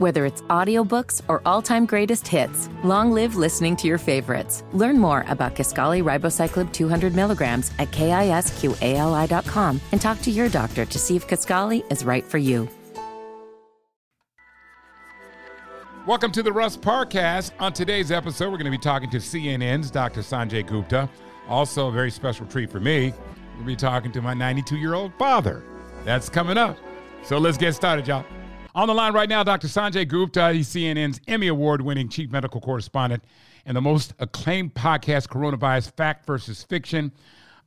Whether 0.00 0.24
it's 0.24 0.40
audiobooks 0.48 1.20
or 1.28 1.42
all-time 1.44 1.84
greatest 1.84 2.26
hits, 2.26 2.70
long 2.82 3.12
live 3.12 3.36
listening 3.36 3.76
to 3.76 3.86
your 3.86 3.98
favorites. 3.98 4.64
Learn 4.72 4.98
more 4.98 5.26
about 5.28 5.54
Kisqali 5.54 6.02
Ribociclib 6.02 6.72
200 6.72 7.14
milligrams 7.14 7.70
at 7.78 7.90
kisqali.com 7.90 9.80
and 9.92 10.00
talk 10.00 10.22
to 10.22 10.30
your 10.30 10.48
doctor 10.48 10.86
to 10.86 10.98
see 10.98 11.16
if 11.16 11.28
Kisqali 11.28 11.84
is 11.92 12.02
right 12.02 12.24
for 12.24 12.38
you. 12.38 12.66
Welcome 16.06 16.32
to 16.32 16.42
the 16.42 16.50
Russ 16.50 16.78
Parcast. 16.78 17.50
On 17.60 17.70
today's 17.70 18.10
episode, 18.10 18.46
we're 18.46 18.56
going 18.56 18.64
to 18.64 18.70
be 18.70 18.78
talking 18.78 19.10
to 19.10 19.18
CNN's 19.18 19.90
Dr. 19.90 20.22
Sanjay 20.22 20.66
Gupta. 20.66 21.10
Also, 21.46 21.88
a 21.88 21.92
very 21.92 22.10
special 22.10 22.46
treat 22.46 22.70
for 22.70 22.80
me. 22.80 23.12
We'll 23.58 23.66
be 23.66 23.76
talking 23.76 24.12
to 24.12 24.22
my 24.22 24.32
92 24.32 24.78
year 24.78 24.94
old 24.94 25.12
father. 25.18 25.62
That's 26.06 26.30
coming 26.30 26.56
up. 26.56 26.78
So 27.22 27.36
let's 27.36 27.58
get 27.58 27.74
started, 27.74 28.08
y'all. 28.08 28.24
On 28.74 28.86
the 28.86 28.94
line 28.94 29.12
right 29.12 29.28
now, 29.28 29.42
Dr. 29.42 29.66
Sanjay 29.66 30.06
Gupta. 30.06 30.52
He's 30.52 30.68
CNN's 30.68 31.20
Emmy 31.26 31.48
Award 31.48 31.82
winning 31.82 32.08
chief 32.08 32.30
medical 32.30 32.60
correspondent 32.60 33.24
and 33.66 33.76
the 33.76 33.80
most 33.80 34.14
acclaimed 34.20 34.74
podcast, 34.74 35.28
Coronavirus 35.28 35.92
Fact 35.96 36.24
versus 36.24 36.62
Fiction. 36.62 37.12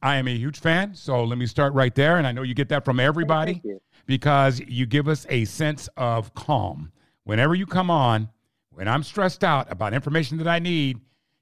I 0.01 0.15
am 0.15 0.27
a 0.27 0.35
huge 0.35 0.59
fan, 0.59 0.95
so 0.95 1.23
let 1.23 1.37
me 1.37 1.45
start 1.45 1.73
right 1.73 1.93
there. 1.93 2.17
And 2.17 2.27
I 2.27 2.31
know 2.31 2.41
you 2.43 2.53
get 2.53 2.69
that 2.69 2.83
from 2.85 2.99
everybody 2.99 3.61
you. 3.63 3.81
because 4.05 4.59
you 4.61 4.85
give 4.85 5.07
us 5.07 5.25
a 5.29 5.45
sense 5.45 5.89
of 5.97 6.33
calm. 6.35 6.91
Whenever 7.25 7.55
you 7.55 7.65
come 7.65 7.89
on, 7.89 8.29
when 8.71 8.87
I'm 8.87 9.03
stressed 9.03 9.43
out 9.43 9.71
about 9.71 9.93
information 9.93 10.37
that 10.39 10.47
I 10.47 10.59
need, 10.59 10.99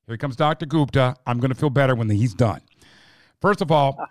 here 0.08 0.18
comes 0.18 0.36
Dr. 0.36 0.66
Gupta. 0.66 1.16
I'm 1.26 1.40
going 1.40 1.50
to 1.50 1.56
feel 1.56 1.70
better 1.70 1.96
when 1.96 2.10
he's 2.10 2.34
done. 2.34 2.62
First 3.42 3.62
of 3.62 3.72
all, 3.72 3.98
Uh, 4.00 4.06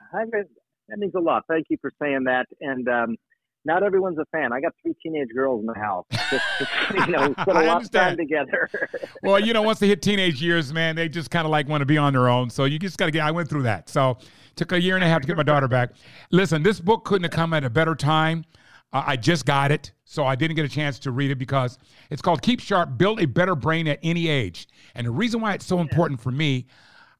that 0.88 0.98
means 0.98 1.14
a 1.14 1.20
lot. 1.20 1.44
Thank 1.48 1.66
you 1.70 1.76
for 1.80 1.92
saying 2.00 2.24
that. 2.24 2.46
And 2.60 2.88
um, 2.88 3.16
not 3.64 3.82
everyone's 3.82 4.18
a 4.18 4.24
fan. 4.32 4.52
I 4.52 4.60
got 4.60 4.72
three 4.82 4.94
teenage 5.02 5.28
girls 5.34 5.60
in 5.60 5.66
the 5.66 5.74
house. 5.74 6.06
Just, 6.30 6.44
just, 6.58 7.06
you 7.06 7.12
know, 7.12 7.32
spent 7.40 7.48
a 7.48 7.62
lot 7.62 7.82
of 7.82 7.90
time 7.90 8.16
together. 8.16 8.70
well, 9.22 9.38
you 9.38 9.52
know, 9.52 9.62
once 9.62 9.80
they 9.80 9.88
hit 9.88 10.00
teenage 10.00 10.40
years, 10.40 10.72
man, 10.72 10.94
they 10.94 11.08
just 11.08 11.30
kind 11.30 11.44
of 11.44 11.50
like 11.50 11.68
want 11.68 11.80
to 11.80 11.86
be 11.86 11.98
on 11.98 12.12
their 12.12 12.28
own. 12.28 12.50
So 12.50 12.64
you 12.64 12.78
just 12.78 12.98
got 12.98 13.06
to 13.06 13.10
get. 13.10 13.24
I 13.24 13.32
went 13.32 13.48
through 13.48 13.64
that. 13.64 13.88
So 13.88 14.18
took 14.54 14.72
a 14.72 14.80
year 14.80 14.94
and 14.94 15.04
a 15.04 15.08
half 15.08 15.22
to 15.22 15.26
get 15.26 15.36
my 15.36 15.42
daughter 15.42 15.66
back. 15.68 15.90
Listen, 16.30 16.62
this 16.62 16.78
book 16.78 17.04
couldn't 17.04 17.24
have 17.24 17.32
come 17.32 17.52
at 17.52 17.64
a 17.64 17.70
better 17.70 17.94
time. 17.94 18.44
Uh, 18.92 19.02
I 19.06 19.16
just 19.16 19.44
got 19.44 19.72
it, 19.72 19.92
so 20.04 20.24
I 20.24 20.34
didn't 20.36 20.56
get 20.56 20.64
a 20.64 20.68
chance 20.68 20.98
to 21.00 21.10
read 21.10 21.30
it 21.30 21.36
because 21.36 21.78
it's 22.10 22.22
called 22.22 22.42
Keep 22.42 22.60
Sharp: 22.60 22.96
Build 22.96 23.20
a 23.20 23.26
Better 23.26 23.56
Brain 23.56 23.88
at 23.88 23.98
Any 24.02 24.28
Age. 24.28 24.68
And 24.94 25.06
the 25.06 25.12
reason 25.12 25.40
why 25.40 25.54
it's 25.54 25.66
so 25.66 25.80
important 25.80 26.20
for 26.20 26.30
me, 26.30 26.66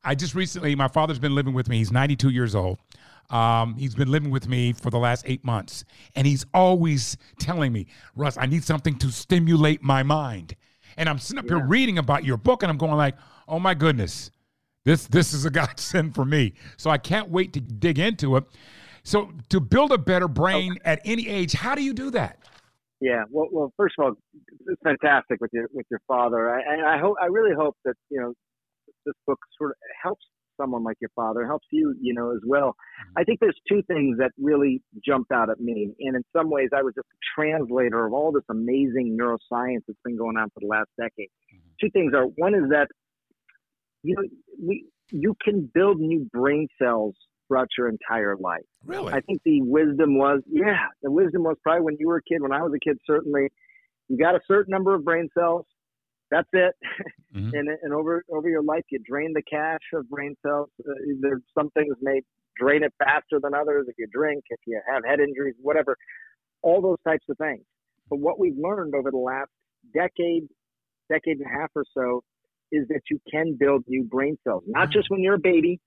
I 0.05 0.15
just 0.15 0.35
recently, 0.35 0.75
my 0.75 0.89
father's 0.89 1.19
been 1.19 1.35
living 1.35 1.53
with 1.53 1.69
me. 1.69 1.79
He's 1.79 1.93
92 1.93 2.31
years 2.31 2.55
old. 2.55 2.79
Um, 3.31 3.75
he's 3.77 3.95
been 3.95 4.11
living 4.11 4.31
with 4.31 4.49
me 4.49 4.73
for 4.73 4.91
the 4.91 4.99
last 4.99 5.25
eight 5.27 5.45
months, 5.45 5.85
and 6.15 6.27
he's 6.27 6.45
always 6.53 7.17
telling 7.39 7.73
me, 7.73 7.87
Russ, 8.17 8.37
I 8.37 8.47
need 8.47 8.65
something 8.65 8.99
to 8.99 9.11
stimulate 9.11 9.83
my 9.83 10.03
mind. 10.03 10.57
And 10.97 11.09
I'm 11.09 11.19
sitting 11.19 11.39
up 11.39 11.49
here 11.49 11.65
reading 11.65 11.99
about 11.99 12.25
your 12.25 12.37
book, 12.37 12.63
and 12.63 12.71
I'm 12.71 12.79
going 12.79 12.93
like, 12.93 13.17
oh 13.49 13.59
my 13.59 13.75
goodness, 13.75 14.31
this 14.85 15.07
this 15.07 15.33
is 15.33 15.45
a 15.45 15.51
godsend 15.61 16.15
for 16.15 16.25
me. 16.25 16.55
So 16.77 16.91
I 16.91 16.99
can't 16.99 17.31
wait 17.31 17.53
to 17.55 17.61
dig 17.61 17.99
into 17.99 18.37
it. 18.37 18.45
So 19.03 19.33
to 19.49 19.61
build 19.61 19.93
a 19.93 19.99
better 19.99 20.29
brain 20.29 20.77
at 20.85 21.01
any 21.05 21.29
age, 21.29 21.53
how 21.53 21.75
do 21.75 21.83
you 21.83 21.95
do 21.95 22.11
that? 22.11 22.41
yeah. 23.01 23.25
Well, 23.31 23.49
well, 23.51 23.73
first 23.77 23.95
of 23.99 24.05
all, 24.05 24.13
it's 24.67 24.81
fantastic 24.85 25.41
with 25.41 25.51
your 25.53 25.69
with 25.73 25.87
your 25.91 26.01
father. 26.07 26.51
I, 26.51 26.61
and 26.61 26.87
I 26.87 26.99
hope, 26.99 27.17
I 27.21 27.27
really 27.27 27.55
hope 27.57 27.77
that 27.85 27.95
you 28.11 28.21
know 28.21 28.35
this 29.07 29.15
book 29.27 29.39
sort 29.59 29.71
of 29.71 29.77
helps 30.03 30.25
someone 30.61 30.85
like 30.85 30.97
your 31.01 31.11
father, 31.17 31.47
helps 31.47 31.67
you, 31.71 31.95
you 32.01 32.13
know, 32.13 32.33
as 32.33 32.41
well. 32.47 32.69
Mm-hmm. 32.69 33.19
I 33.19 33.25
think 33.25 33.41
there's 33.41 33.59
two 33.69 33.83
things 33.89 34.19
that 34.19 34.33
really 34.39 34.83
jumped 35.05 35.33
out 35.33 35.49
at 35.51 35.61
me, 35.61 35.95
and 36.01 36.17
in 36.17 36.23
some 36.37 36.51
ways, 36.51 36.69
I 36.77 36.83
was 36.83 36.95
just 36.95 37.07
a 37.07 37.41
translator 37.41 38.07
of 38.07 38.13
all 38.13 38.33
this 38.33 38.45
amazing 38.51 39.17
neuroscience 39.21 39.81
that's 39.87 39.99
been 40.05 40.17
going 40.17 40.37
on 40.37 40.51
for 40.51 40.61
the 40.61 40.67
last 40.67 40.89
decade. 40.99 41.29
Mm-hmm. 41.55 41.69
Two 41.81 41.91
things 41.91 42.13
are 42.15 42.25
one 42.25 42.55
is 42.55 42.71
that 42.71 42.89
you 44.03 44.15
know 44.17 44.23
we 44.63 44.87
you 45.11 45.35
can 45.43 45.71
build 45.73 45.99
new 45.99 46.29
brain 46.33 46.69
cells 46.81 47.15
throughout 47.51 47.69
your 47.77 47.89
entire 47.89 48.37
life. 48.37 48.63
Really? 48.85 49.13
I 49.13 49.21
think 49.21 49.41
the 49.45 49.61
wisdom 49.63 50.17
was, 50.17 50.41
yeah, 50.49 50.87
the 51.03 51.11
wisdom 51.11 51.43
was 51.43 51.57
probably 51.63 51.83
when 51.83 51.97
you 51.99 52.07
were 52.07 52.19
a 52.19 52.23
kid. 52.23 52.41
When 52.41 52.53
I 52.53 52.63
was 52.63 52.73
a 52.75 52.79
kid, 52.79 52.99
certainly, 53.07 53.49
you 54.09 54.17
got 54.17 54.37
a 54.37 54.41
certain 54.47 54.71
number 54.71 54.95
of 54.95 55.05
brain 55.05 55.29
cells. 55.37 55.67
That's 56.31 56.49
it. 56.53 56.75
Mhm. 57.35 57.53
And 57.59 57.69
and 57.83 57.93
over 57.93 58.25
over 58.29 58.49
your 58.49 58.63
life, 58.63 58.85
you 58.91 58.99
drain 59.05 59.33
the 59.33 59.43
cache 59.43 59.93
of 59.93 60.09
brain 60.09 60.35
cells. 60.45 60.69
Uh, 60.81 60.93
there's 61.21 61.43
some 61.57 61.71
things 61.71 61.95
may 62.01 62.23
drain 62.57 62.83
it 62.83 62.93
faster 62.99 63.39
than 63.41 63.55
others. 63.55 63.87
If 63.89 63.95
you 63.99 64.07
drink, 64.13 64.45
if 64.51 64.61
you 64.67 64.81
have 64.93 65.05
head 65.05 65.21
injuries, 65.21 65.55
whatever, 65.61 65.97
all 66.63 66.83
those 66.83 66.99
types 67.07 67.25
of 67.29 67.39
things. 67.39 67.65
But 68.09 68.19
what 68.19 68.39
we've 68.39 68.57
learned 68.59 68.95
over 68.95 69.11
the 69.11 69.17
last 69.17 69.51
decade, 69.95 70.49
decade 71.09 71.39
and 71.39 71.47
a 71.47 71.61
half 71.61 71.71
or 71.75 71.85
so, 71.95 72.23
is 72.73 72.87
that 72.89 73.03
you 73.11 73.19
can 73.31 73.57
build 73.59 73.85
new 73.87 74.05
brain 74.05 74.37
cells. 74.45 74.65
Not 74.67 74.91
just 74.91 75.09
when 75.11 75.21
you're 75.23 75.35
a 75.35 75.39
baby, 75.39 75.81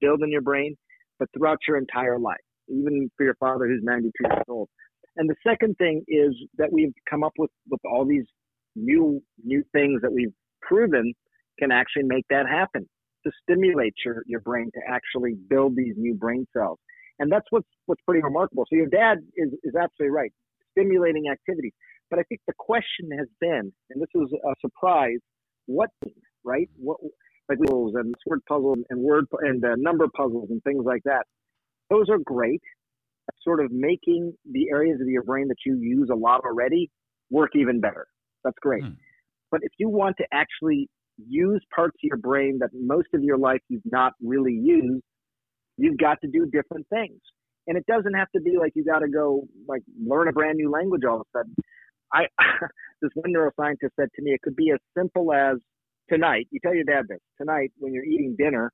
building 0.00 0.32
your 0.32 0.40
brain, 0.42 0.76
but 1.18 1.28
throughout 1.36 1.58
your 1.68 1.76
entire 1.76 2.18
life, 2.18 2.40
even 2.68 3.10
for 3.16 3.24
your 3.24 3.36
father 3.36 3.66
who's 3.66 3.82
92 3.82 4.10
years 4.24 4.44
old. 4.48 4.68
And 5.16 5.28
the 5.30 5.36
second 5.46 5.76
thing 5.76 6.04
is 6.08 6.34
that 6.58 6.72
we've 6.72 6.92
come 7.08 7.22
up 7.22 7.32
with, 7.38 7.50
with 7.70 7.80
all 7.84 8.04
these 8.04 8.26
new 8.76 9.22
new 9.44 9.64
things 9.72 10.02
that 10.02 10.12
we've 10.12 10.32
proven 10.62 11.12
can 11.58 11.72
actually 11.72 12.04
make 12.04 12.24
that 12.30 12.46
happen 12.46 12.86
to 13.24 13.32
stimulate 13.42 13.94
your, 14.04 14.22
your 14.26 14.40
brain 14.40 14.70
to 14.74 14.80
actually 14.88 15.34
build 15.48 15.74
these 15.74 15.94
new 15.96 16.14
brain 16.14 16.46
cells. 16.56 16.78
And 17.18 17.32
that's 17.32 17.46
what's 17.50 17.68
what's 17.86 18.02
pretty 18.06 18.22
remarkable. 18.22 18.64
So 18.70 18.76
your 18.76 18.88
dad 18.88 19.18
is, 19.36 19.50
is 19.64 19.74
absolutely 19.74 20.14
right, 20.14 20.32
stimulating 20.72 21.28
activities. 21.30 21.72
But 22.10 22.20
I 22.20 22.22
think 22.24 22.40
the 22.46 22.54
question 22.58 23.08
has 23.18 23.26
been, 23.40 23.72
and 23.90 24.00
this 24.00 24.08
was 24.14 24.30
a 24.32 24.54
surprise, 24.60 25.18
what 25.66 25.90
right? 26.44 26.68
What 26.76 26.98
like 27.48 27.58
puzzles 27.58 27.94
and 27.94 28.14
word 28.26 28.40
puzzles 28.48 28.78
and 28.90 29.00
word 29.02 29.24
and 29.40 29.64
uh, 29.64 29.74
number 29.76 30.06
puzzles 30.14 30.48
and 30.50 30.62
things 30.62 30.84
like 30.84 31.02
that. 31.04 31.24
Those 31.90 32.08
are 32.10 32.18
great. 32.18 32.62
Sort 33.42 33.64
of 33.64 33.70
making 33.72 34.34
the 34.50 34.68
areas 34.70 35.00
of 35.00 35.08
your 35.08 35.22
brain 35.22 35.48
that 35.48 35.58
you 35.64 35.76
use 35.76 36.10
a 36.12 36.16
lot 36.16 36.40
already 36.44 36.90
work 37.30 37.50
even 37.54 37.80
better. 37.80 38.06
That's 38.46 38.58
great. 38.62 38.84
Hmm. 38.84 38.92
But 39.50 39.60
if 39.62 39.72
you 39.78 39.88
want 39.88 40.16
to 40.18 40.24
actually 40.32 40.88
use 41.18 41.60
parts 41.74 41.94
of 41.96 42.00
your 42.02 42.16
brain 42.16 42.58
that 42.60 42.70
most 42.72 43.08
of 43.12 43.22
your 43.24 43.38
life 43.38 43.60
you've 43.68 43.82
not 43.90 44.12
really 44.22 44.52
used, 44.52 45.02
you've 45.76 45.98
got 45.98 46.18
to 46.22 46.28
do 46.28 46.46
different 46.46 46.86
things. 46.88 47.18
And 47.66 47.76
it 47.76 47.84
doesn't 47.86 48.14
have 48.14 48.28
to 48.36 48.40
be 48.40 48.56
like 48.58 48.72
you 48.76 48.84
got 48.84 49.00
to 49.00 49.08
go 49.08 49.46
like 49.66 49.82
learn 50.00 50.28
a 50.28 50.32
brand 50.32 50.56
new 50.56 50.70
language 50.70 51.02
all 51.08 51.16
of 51.16 51.26
a 51.34 51.38
sudden. 51.38 51.54
I 52.12 52.26
this 53.02 53.10
one 53.14 53.32
neuroscientist 53.34 53.90
said 53.98 54.08
to 54.14 54.22
me 54.22 54.30
it 54.30 54.42
could 54.42 54.54
be 54.54 54.70
as 54.70 54.78
simple 54.96 55.32
as 55.32 55.56
tonight. 56.08 56.46
You 56.52 56.60
tell 56.62 56.74
your 56.74 56.84
dad 56.84 57.06
this 57.08 57.18
tonight 57.40 57.72
when 57.78 57.92
you're 57.92 58.04
eating 58.04 58.36
dinner. 58.38 58.70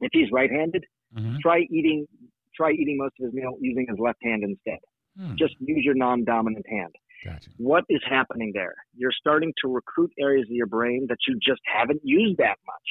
If 0.00 0.10
he's 0.12 0.30
right-handed, 0.32 0.84
Mhm. 1.16 1.38
try 1.40 1.60
eating 1.70 2.06
try 2.54 2.72
eating 2.72 2.98
most 2.98 3.14
of 3.18 3.24
his 3.26 3.32
meal 3.34 3.56
using 3.60 3.86
his 3.88 3.98
left 3.98 4.18
hand 4.22 4.42
instead. 4.44 4.78
Hmm. 5.16 5.36
Just 5.36 5.54
use 5.60 5.82
your 5.84 5.94
non-dominant 5.94 6.66
hand. 6.68 6.94
Gotcha. 7.24 7.50
What 7.56 7.84
is 7.88 8.00
happening 8.08 8.50
there? 8.54 8.74
You're 8.96 9.12
starting 9.12 9.52
to 9.62 9.68
recruit 9.72 10.10
areas 10.18 10.46
of 10.50 10.54
your 10.54 10.66
brain 10.66 11.06
that 11.08 11.18
you 11.28 11.38
just 11.40 11.60
haven't 11.72 12.00
used 12.02 12.38
that 12.38 12.58
much. 12.66 12.88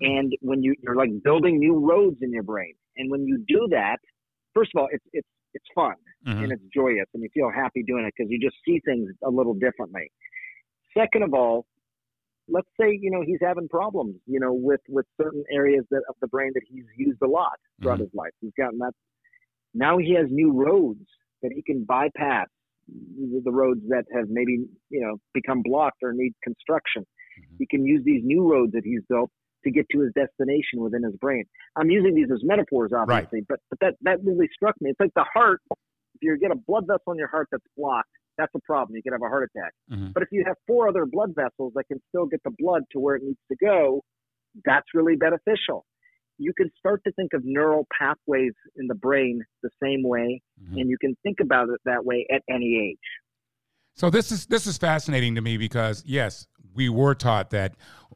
And 0.00 0.32
when 0.40 0.62
you, 0.62 0.74
you're 0.82 0.96
like 0.96 1.10
building 1.22 1.58
new 1.58 1.78
roads 1.78 2.16
in 2.22 2.32
your 2.32 2.42
brain. 2.42 2.74
And 2.96 3.10
when 3.10 3.26
you 3.26 3.44
do 3.46 3.68
that, 3.70 3.98
first 4.54 4.70
of 4.74 4.80
all, 4.80 4.88
it's 4.90 5.04
it's 5.12 5.28
it's 5.54 5.64
fun 5.74 5.94
Mhm. 6.26 6.44
and 6.44 6.52
it's 6.52 6.62
joyous 6.72 7.06
and 7.14 7.22
you 7.22 7.28
feel 7.34 7.50
happy 7.50 7.82
doing 7.82 8.04
it 8.04 8.14
because 8.16 8.30
you 8.30 8.38
just 8.38 8.56
see 8.64 8.80
things 8.84 9.10
a 9.24 9.30
little 9.30 9.54
differently. 9.54 10.10
Second 10.96 11.22
of 11.22 11.34
all, 11.34 11.66
let's 12.48 12.68
say 12.80 12.96
you 13.00 13.10
know 13.10 13.22
he's 13.22 13.38
having 13.40 13.68
problems, 13.68 14.16
you 14.26 14.40
know, 14.40 14.52
with 14.52 14.80
with 14.88 15.06
certain 15.20 15.44
areas 15.52 15.84
that 15.90 16.02
of 16.08 16.16
the 16.20 16.28
brain 16.28 16.50
that 16.54 16.62
he's 16.68 16.84
used 16.96 17.20
a 17.22 17.26
lot 17.28 17.58
throughout 17.80 17.98
Mhm. 17.98 18.02
his 18.06 18.14
life. 18.14 18.32
He's 18.40 18.52
gotten 18.56 18.78
that. 18.78 18.92
Now 19.74 19.98
he 19.98 20.12
has 20.14 20.26
new 20.30 20.52
roads 20.52 21.06
that 21.42 21.52
he 21.52 21.62
can 21.62 21.84
bypass 21.84 22.48
the 23.16 23.40
the 23.44 23.52
roads 23.52 23.80
that 23.88 24.04
have 24.14 24.26
maybe 24.28 24.64
you 24.90 25.00
know 25.00 25.16
become 25.34 25.62
blocked 25.62 25.98
or 26.02 26.12
need 26.12 26.32
construction. 26.42 27.04
Mhm. 27.38 27.56
He 27.58 27.66
can 27.66 27.84
use 27.84 28.02
these 28.04 28.22
new 28.24 28.50
roads 28.50 28.72
that 28.72 28.84
he's 28.84 29.02
built 29.08 29.30
to 29.64 29.70
get 29.70 29.86
to 29.92 30.00
his 30.00 30.12
destination 30.14 30.80
within 30.80 31.02
his 31.02 31.14
brain. 31.16 31.44
I'm 31.76 31.90
using 31.90 32.14
these 32.14 32.30
as 32.32 32.40
metaphors, 32.42 32.92
obviously, 32.92 33.42
but 33.48 33.60
but 33.70 33.78
that 33.80 33.94
that 34.02 34.18
really 34.24 34.48
struck 34.54 34.74
me. 34.80 34.90
It's 34.90 35.00
like 35.00 35.14
the 35.14 35.26
heart. 35.32 35.60
If 35.70 36.22
you 36.22 36.36
get 36.38 36.50
a 36.50 36.56
blood 36.56 36.86
vessel 36.86 37.12
in 37.12 37.18
your 37.18 37.28
heart 37.28 37.48
that's 37.50 37.64
blocked, 37.76 38.10
that's 38.36 38.54
a 38.54 38.60
problem. 38.60 38.96
You 38.96 39.02
could 39.02 39.12
have 39.12 39.22
a 39.22 39.28
heart 39.28 39.50
attack. 39.54 39.72
Mhm. 39.90 40.12
But 40.12 40.22
if 40.22 40.28
you 40.32 40.44
have 40.46 40.56
four 40.66 40.88
other 40.88 41.06
blood 41.06 41.34
vessels 41.34 41.72
that 41.74 41.84
can 41.88 42.00
still 42.08 42.26
get 42.26 42.42
the 42.42 42.50
blood 42.58 42.82
to 42.92 43.00
where 43.00 43.16
it 43.16 43.22
needs 43.22 43.40
to 43.50 43.56
go, 43.56 44.02
that's 44.64 44.86
really 44.94 45.16
beneficial. 45.16 45.84
You 46.40 46.54
can 46.56 46.70
start 46.78 47.02
to 47.04 47.12
think 47.12 47.34
of 47.34 47.42
neural 47.44 47.86
pathways 47.96 48.54
in 48.76 48.86
the 48.86 48.94
brain 48.94 49.44
the 49.62 49.68
same 49.82 50.02
way, 50.02 50.40
Mhm. 50.62 50.80
and 50.80 50.88
you 50.90 50.96
can 50.98 51.14
think 51.22 51.38
about 51.38 51.68
it 51.68 51.80
that 51.84 52.04
way 52.04 52.26
at 52.32 52.42
any 52.48 52.76
age. 52.90 52.98
So 53.94 54.08
this 54.08 54.32
is 54.32 54.46
this 54.46 54.66
is 54.66 54.78
fascinating 54.78 55.34
to 55.34 55.42
me 55.42 55.58
because 55.58 56.02
yes, 56.06 56.46
we 56.74 56.88
were 56.88 57.14
taught 57.14 57.50
that 57.50 57.74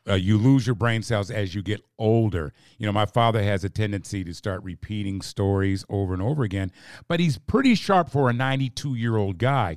uh, 0.09 0.15
you 0.15 0.39
lose 0.39 0.67
your 0.67 0.75
brain 0.75 1.03
cells 1.03 1.31
as 1.31 1.55
you 1.55 1.63
get 1.63 1.83
older. 1.99 2.53
You 2.79 2.87
know, 2.87 2.93
my 2.93 3.07
father 3.07 3.43
has 3.43 3.63
a 3.65 3.69
tendency 3.69 4.25
to 4.25 4.33
start 4.33 4.63
repeating 4.63 5.21
stories 5.21 5.85
over 5.91 6.15
and 6.15 6.23
over 6.23 6.45
again, 6.45 6.71
but 7.09 7.21
he's 7.21 7.37
pretty 7.39 7.75
sharp 7.75 8.09
for 8.11 8.31
a 8.31 8.33
92 8.33 8.95
year 8.95 9.17
old 9.17 9.39
guy. 9.39 9.77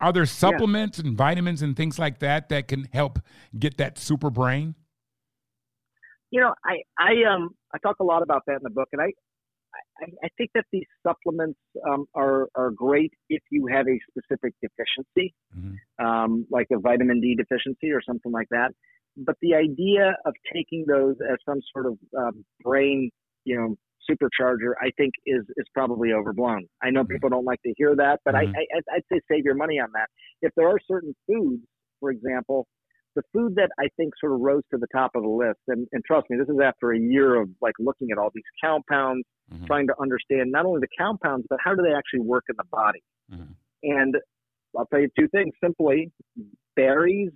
are 0.00 0.12
there 0.12 0.26
supplements 0.26 0.98
yeah. 0.98 1.06
and 1.06 1.16
vitamins 1.16 1.62
and 1.62 1.76
things 1.76 1.98
like 1.98 2.18
that 2.18 2.48
that 2.48 2.68
can 2.68 2.84
help 2.92 3.18
get 3.58 3.76
that 3.78 3.96
super 3.98 4.28
brain? 4.28 4.74
You 6.34 6.40
know, 6.40 6.52
I 6.64 6.82
I 6.98 7.32
um 7.32 7.50
I 7.72 7.78
talk 7.78 8.00
a 8.00 8.04
lot 8.04 8.24
about 8.24 8.42
that 8.48 8.54
in 8.54 8.64
the 8.64 8.70
book, 8.70 8.88
and 8.92 9.00
I 9.00 9.12
I, 10.00 10.06
I 10.24 10.28
think 10.36 10.50
that 10.56 10.64
these 10.72 10.86
supplements 11.06 11.60
um, 11.88 12.06
are 12.12 12.48
are 12.56 12.72
great 12.72 13.12
if 13.28 13.40
you 13.52 13.68
have 13.72 13.86
a 13.86 14.00
specific 14.10 14.52
deficiency, 14.60 15.32
mm-hmm. 15.56 16.04
um, 16.04 16.44
like 16.50 16.66
a 16.72 16.80
vitamin 16.80 17.20
D 17.20 17.36
deficiency 17.36 17.92
or 17.92 18.02
something 18.02 18.32
like 18.32 18.48
that. 18.50 18.72
But 19.16 19.36
the 19.42 19.54
idea 19.54 20.16
of 20.26 20.34
taking 20.52 20.84
those 20.88 21.14
as 21.22 21.38
some 21.48 21.60
sort 21.72 21.86
of 21.86 21.98
uh, 22.18 22.32
brain, 22.64 23.10
you 23.44 23.56
know, 23.56 23.76
supercharger, 24.10 24.72
I 24.82 24.90
think 24.96 25.12
is 25.26 25.44
is 25.56 25.66
probably 25.72 26.14
overblown. 26.14 26.66
I 26.82 26.90
know 26.90 27.02
mm-hmm. 27.04 27.12
people 27.12 27.30
don't 27.30 27.44
like 27.44 27.62
to 27.62 27.72
hear 27.76 27.94
that, 27.94 28.18
but 28.24 28.34
mm-hmm. 28.34 28.56
I, 28.56 28.76
I 28.76 28.96
I'd 28.96 29.04
say 29.08 29.20
save 29.30 29.44
your 29.44 29.54
money 29.54 29.78
on 29.78 29.90
that. 29.94 30.08
If 30.42 30.50
there 30.56 30.66
are 30.66 30.80
certain 30.90 31.14
foods, 31.28 31.62
for 32.00 32.10
example, 32.10 32.66
the 33.14 33.22
food 33.32 33.54
that 33.56 33.70
I 33.78 33.88
think 33.96 34.12
sort 34.20 34.32
of 34.32 34.40
rose 34.40 34.62
to 34.72 34.78
the 34.78 34.86
top 34.92 35.12
of 35.14 35.22
the 35.22 35.28
list, 35.28 35.60
and, 35.68 35.86
and 35.92 36.04
trust 36.04 36.26
me, 36.30 36.36
this 36.38 36.48
is 36.48 36.60
after 36.62 36.92
a 36.92 36.98
year 36.98 37.40
of 37.40 37.48
like 37.60 37.74
looking 37.78 38.08
at 38.10 38.18
all 38.18 38.30
these 38.34 38.44
compounds, 38.62 39.24
mm-hmm. 39.52 39.66
trying 39.66 39.86
to 39.86 39.94
understand 40.00 40.50
not 40.50 40.66
only 40.66 40.80
the 40.80 40.88
compounds, 40.98 41.46
but 41.48 41.58
how 41.62 41.74
do 41.74 41.82
they 41.82 41.94
actually 41.94 42.20
work 42.20 42.44
in 42.48 42.56
the 42.56 42.64
body. 42.70 43.02
Mm-hmm. 43.32 43.52
And 43.84 44.16
I'll 44.76 44.86
tell 44.86 45.00
you 45.00 45.08
two 45.18 45.28
things 45.28 45.52
simply 45.62 46.10
berries 46.74 47.30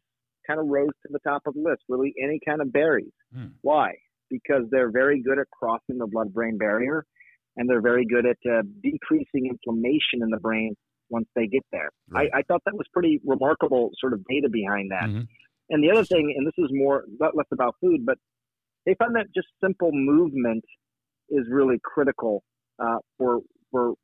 kind 0.47 0.59
of 0.59 0.67
rose 0.67 0.91
to 1.07 1.09
the 1.11 1.21
top 1.21 1.43
of 1.47 1.55
the 1.55 1.61
list, 1.61 1.83
really 1.89 2.15
any 2.23 2.41
kind 2.47 2.61
of 2.61 2.73
berries. 2.73 3.13
Mm. 3.37 3.53
Why? 3.61 3.93
Because 4.31 4.63
they're 4.71 4.91
very 4.91 5.23
good 5.23 5.39
at 5.39 5.47
crossing 5.51 5.99
the 5.99 6.07
blood 6.07 6.33
brain 6.33 6.57
barrier 6.57 7.05
and 7.57 7.69
they're 7.69 7.83
very 7.83 8.07
good 8.07 8.25
at 8.25 8.39
uh, 8.51 8.63
decreasing 8.83 9.47
inflammation 9.47 10.23
in 10.23 10.31
the 10.31 10.39
brain 10.39 10.75
once 11.11 11.27
they 11.35 11.47
get 11.47 11.63
there. 11.73 11.91
Right. 12.09 12.31
I, 12.33 12.39
I, 12.39 12.43
thought 12.43 12.63
that 12.67 12.75
was 12.75 12.87
pretty 12.93 13.21
remarkable 13.25 13.91
sort 13.99 14.13
of 14.13 14.21
data 14.29 14.49
behind 14.51 14.91
that. 14.91 15.09
Mm-hmm. 15.09 15.23
And 15.71 15.83
the 15.83 15.91
other 15.91 16.05
thing, 16.05 16.35
and 16.37 16.47
this 16.47 16.55
is 16.59 16.71
more 16.71 17.05
not 17.21 17.37
less 17.37 17.47
about 17.53 17.77
food, 17.81 18.07
but 18.07 18.19
they 18.87 18.95
found 18.95 19.15
that 19.17 19.27
just 19.35 19.49
simple 19.63 19.91
movement 19.93 20.65
is 21.29 21.45
really 21.51 21.79
critical 21.85 22.43
uh, 22.79 22.99
for 23.19 23.41
for 23.71 23.95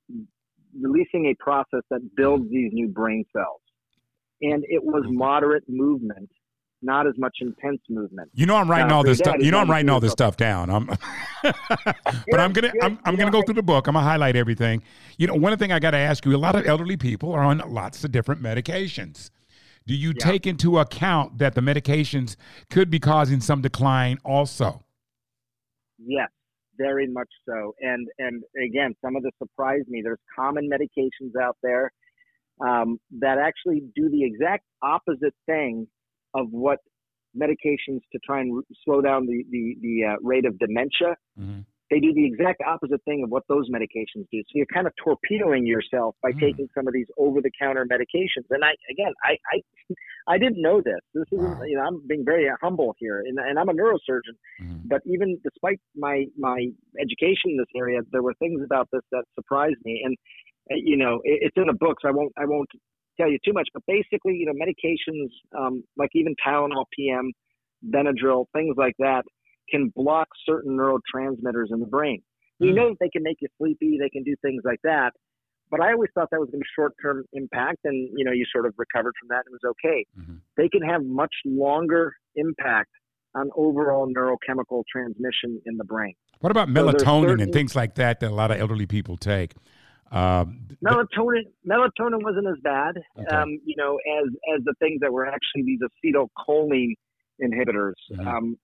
releasing 0.78 1.26
a 1.26 1.34
process 1.42 1.80
that 1.90 2.00
builds 2.16 2.50
these 2.50 2.70
new 2.72 2.88
brain 2.88 3.24
cells. 3.32 3.60
And 4.42 4.64
it 4.68 4.82
was 4.82 5.04
mm-hmm. 5.04 5.16
moderate 5.16 5.64
movement, 5.68 6.28
not 6.82 7.06
as 7.06 7.14
much 7.16 7.36
intense 7.40 7.80
movement. 7.88 8.30
You 8.34 8.46
know, 8.46 8.56
I'm 8.56 8.70
writing 8.70 8.92
all 8.92 9.02
this 9.02 9.18
stuff. 9.18 9.36
You 9.38 9.50
know, 9.50 9.58
I'm 9.58 9.70
writing 9.70 9.88
all 9.88 10.00
this 10.00 10.12
stuff 10.12 10.36
down. 10.36 10.68
I'm, 10.68 10.86
but 11.42 12.40
I'm 12.40 12.52
gonna 12.52 12.72
I'm, 12.82 12.98
I'm 13.04 13.16
gonna 13.16 13.30
go 13.30 13.42
through 13.42 13.54
the 13.54 13.62
book. 13.62 13.86
I'm 13.86 13.94
gonna 13.94 14.04
highlight 14.04 14.36
everything. 14.36 14.82
You 15.16 15.28
know, 15.28 15.34
one 15.34 15.56
thing 15.56 15.72
I 15.72 15.78
got 15.78 15.92
to 15.92 15.98
ask 15.98 16.26
you: 16.26 16.34
a 16.34 16.36
lot 16.36 16.56
of 16.56 16.66
elderly 16.66 16.96
people 16.96 17.32
are 17.32 17.42
on 17.42 17.62
lots 17.66 18.04
of 18.04 18.12
different 18.12 18.42
medications. 18.42 19.30
Do 19.86 19.94
you 19.94 20.12
yeah. 20.16 20.24
take 20.24 20.46
into 20.46 20.78
account 20.78 21.38
that 21.38 21.54
the 21.54 21.60
medications 21.60 22.36
could 22.70 22.90
be 22.90 22.98
causing 22.98 23.40
some 23.40 23.60
decline 23.60 24.18
also? 24.24 24.84
Yes, 25.98 26.30
very 26.78 27.06
much 27.06 27.28
so. 27.46 27.74
And 27.80 28.08
and 28.18 28.42
again, 28.62 28.94
some 29.04 29.16
of 29.16 29.22
this 29.22 29.32
surprised 29.38 29.88
me. 29.88 30.00
There's 30.02 30.18
common 30.34 30.70
medications 30.70 31.40
out 31.40 31.56
there 31.62 31.92
um, 32.66 32.98
that 33.20 33.38
actually 33.38 33.82
do 33.94 34.08
the 34.08 34.24
exact 34.24 34.64
opposite 34.82 35.34
thing 35.46 35.86
of 36.34 36.46
what 36.50 36.78
medications 37.36 38.00
to 38.12 38.18
try 38.24 38.40
and 38.40 38.62
slow 38.84 39.02
down 39.02 39.26
the 39.26 39.44
the, 39.50 39.74
the 39.82 40.04
uh, 40.12 40.16
rate 40.22 40.46
of 40.46 40.58
dementia. 40.58 41.16
Mm-hmm 41.38 41.60
they 41.90 42.00
do 42.00 42.14
the 42.14 42.24
exact 42.24 42.62
opposite 42.66 43.02
thing 43.04 43.22
of 43.22 43.30
what 43.30 43.42
those 43.48 43.68
medications 43.68 44.26
do. 44.32 44.40
So 44.40 44.52
you're 44.54 44.66
kind 44.72 44.86
of 44.86 44.94
torpedoing 45.02 45.66
yourself 45.66 46.16
by 46.22 46.32
mm. 46.32 46.40
taking 46.40 46.68
some 46.74 46.88
of 46.88 46.94
these 46.94 47.06
over-the-counter 47.18 47.86
medications. 47.86 48.46
And 48.50 48.64
I, 48.64 48.70
again, 48.90 49.12
I, 49.22 49.36
I, 49.52 49.94
I 50.34 50.38
didn't 50.38 50.62
know 50.62 50.80
this. 50.82 51.00
This 51.12 51.26
is, 51.30 51.44
wow. 51.44 51.62
you 51.62 51.76
know, 51.76 51.82
I'm 51.82 52.00
being 52.08 52.24
very 52.24 52.48
humble 52.62 52.94
here, 52.98 53.20
and, 53.20 53.38
and 53.38 53.58
I'm 53.58 53.68
a 53.68 53.74
neurosurgeon. 53.74 54.36
Mm. 54.62 54.82
But 54.86 55.02
even 55.06 55.38
despite 55.44 55.80
my 55.94 56.24
my 56.38 56.66
education 56.98 57.52
in 57.52 57.56
this 57.58 57.72
area, 57.76 58.00
there 58.12 58.22
were 58.22 58.34
things 58.38 58.62
about 58.64 58.88
this 58.90 59.02
that 59.12 59.24
surprised 59.34 59.76
me. 59.84 60.00
And 60.04 60.16
uh, 60.72 60.76
you 60.82 60.96
know, 60.96 61.20
it, 61.24 61.40
it's 61.42 61.56
in 61.56 61.66
the 61.66 61.74
book, 61.78 61.98
so 62.00 62.08
I 62.08 62.12
won't 62.12 62.32
I 62.38 62.46
won't 62.46 62.70
tell 63.18 63.30
you 63.30 63.38
too 63.44 63.52
much. 63.52 63.68
But 63.74 63.82
basically, 63.86 64.36
you 64.36 64.46
know, 64.46 64.54
medications 64.54 65.28
um, 65.58 65.84
like 65.98 66.10
even 66.14 66.34
Tylenol 66.46 66.86
PM, 66.96 67.30
Benadryl, 67.84 68.46
things 68.54 68.76
like 68.78 68.94
that 69.00 69.24
can 69.68 69.92
block 69.94 70.28
certain 70.46 70.76
neurotransmitters 70.76 71.70
in 71.70 71.80
the 71.80 71.86
brain. 71.86 72.22
We 72.60 72.68
mm. 72.68 72.74
know 72.74 72.88
that 72.90 72.96
they 73.00 73.08
can 73.08 73.22
make 73.22 73.38
you 73.40 73.48
sleepy, 73.58 73.98
they 74.00 74.10
can 74.10 74.22
do 74.22 74.34
things 74.42 74.62
like 74.64 74.80
that. 74.84 75.12
But 75.70 75.80
I 75.80 75.92
always 75.92 76.10
thought 76.14 76.28
that 76.30 76.38
was 76.38 76.50
going 76.50 76.60
to 76.60 76.64
be 76.64 76.70
short 76.76 76.92
term 77.02 77.24
impact, 77.32 77.78
and 77.84 78.08
you 78.16 78.24
know, 78.24 78.32
you 78.32 78.44
sort 78.52 78.66
of 78.66 78.74
recovered 78.76 79.14
from 79.18 79.28
that 79.30 79.42
and 79.46 79.54
it 79.54 79.58
was 79.62 79.74
okay. 79.84 80.06
Mm-hmm. 80.18 80.36
They 80.56 80.68
can 80.68 80.82
have 80.82 81.04
much 81.04 81.34
longer 81.44 82.12
impact 82.36 82.90
on 83.34 83.50
overall 83.56 84.06
neurochemical 84.06 84.84
transmission 84.90 85.60
in 85.66 85.76
the 85.76 85.84
brain. 85.84 86.14
What 86.40 86.50
about 86.50 86.68
melatonin 86.68 87.00
so 87.00 87.22
certain, 87.22 87.40
and 87.40 87.52
things 87.52 87.74
like 87.74 87.94
that 87.96 88.20
that 88.20 88.30
a 88.30 88.34
lot 88.34 88.50
of 88.50 88.60
elderly 88.60 88.86
people 88.86 89.16
take? 89.16 89.54
Um, 90.12 90.68
melatonin 90.84 91.44
melatonin 91.68 92.22
wasn't 92.22 92.46
as 92.46 92.60
bad, 92.62 92.96
okay. 93.18 93.34
um, 93.34 93.58
you 93.64 93.74
know, 93.76 93.98
as 94.20 94.28
as 94.56 94.64
the 94.64 94.74
things 94.78 95.00
that 95.00 95.12
were 95.12 95.26
actually 95.26 95.62
these 95.64 95.80
acetylcholine 95.80 96.94
inhibitors. 97.42 97.94
Mm-hmm. 98.12 98.28
Um, 98.28 98.56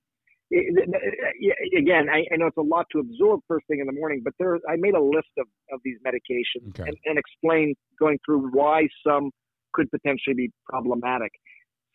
again, 0.53 2.09
I, 2.11 2.27
I, 2.33 2.37
know 2.37 2.47
it's 2.47 2.57
a 2.57 2.63
lot 2.63 2.87
to 2.93 2.99
absorb 2.99 3.41
first 3.47 3.67
thing 3.69 3.81
in 3.81 3.87
the 3.87 3.93
morning, 3.93 4.21
but 4.25 4.35
there, 4.39 4.59
I 4.69 4.77
made 4.77 4.95
a 4.95 5.01
list 5.01 5.31
of, 5.39 5.47
of 5.73 5.81
these 5.85 5.97
medications 6.05 6.71
okay. 6.71 6.89
and, 6.89 6.97
and 7.05 7.19
explained 7.19 7.77
going 7.99 8.19
through 8.27 8.51
why 8.51 8.89
some 9.07 9.31
could 9.73 9.91
potentially 9.91 10.35
be 10.35 10.51
problematic. 10.69 11.31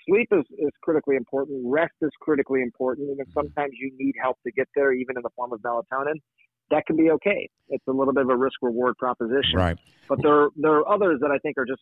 Sleep 0.08 0.30
is, 0.32 0.46
is 0.60 0.72
critically 0.84 1.16
important. 1.16 1.64
Rest 1.66 1.96
is 2.02 2.12
critically 2.22 2.62
important. 2.62 3.10
And 3.10 3.20
if 3.20 3.28
mm-hmm. 3.28 3.40
sometimes 3.40 3.74
you 3.80 3.92
need 3.98 4.14
help 4.22 4.38
to 4.46 4.52
get 4.52 4.68
there, 4.76 4.94
even 4.94 5.18
in 5.18 5.24
the 5.24 5.32
form 5.36 5.52
of 5.52 5.60
melatonin, 5.62 6.22
that 6.72 6.86
can 6.86 6.96
be 6.96 7.12
okay. 7.12 7.50
It's 7.70 7.84
a 7.88 7.92
little 7.92 8.14
bit 8.14 8.24
of 8.24 8.30
a 8.30 8.36
risk 8.36 8.56
reward 8.62 8.98
proposition. 8.98 9.56
Right. 9.56 9.78
But 10.08 10.20
there, 10.22 10.50
there 10.56 10.72
are 10.72 10.88
others 10.92 11.20
that 11.22 11.32
I 11.32 11.40
think 11.40 11.58
are 11.58 11.66
just 11.66 11.82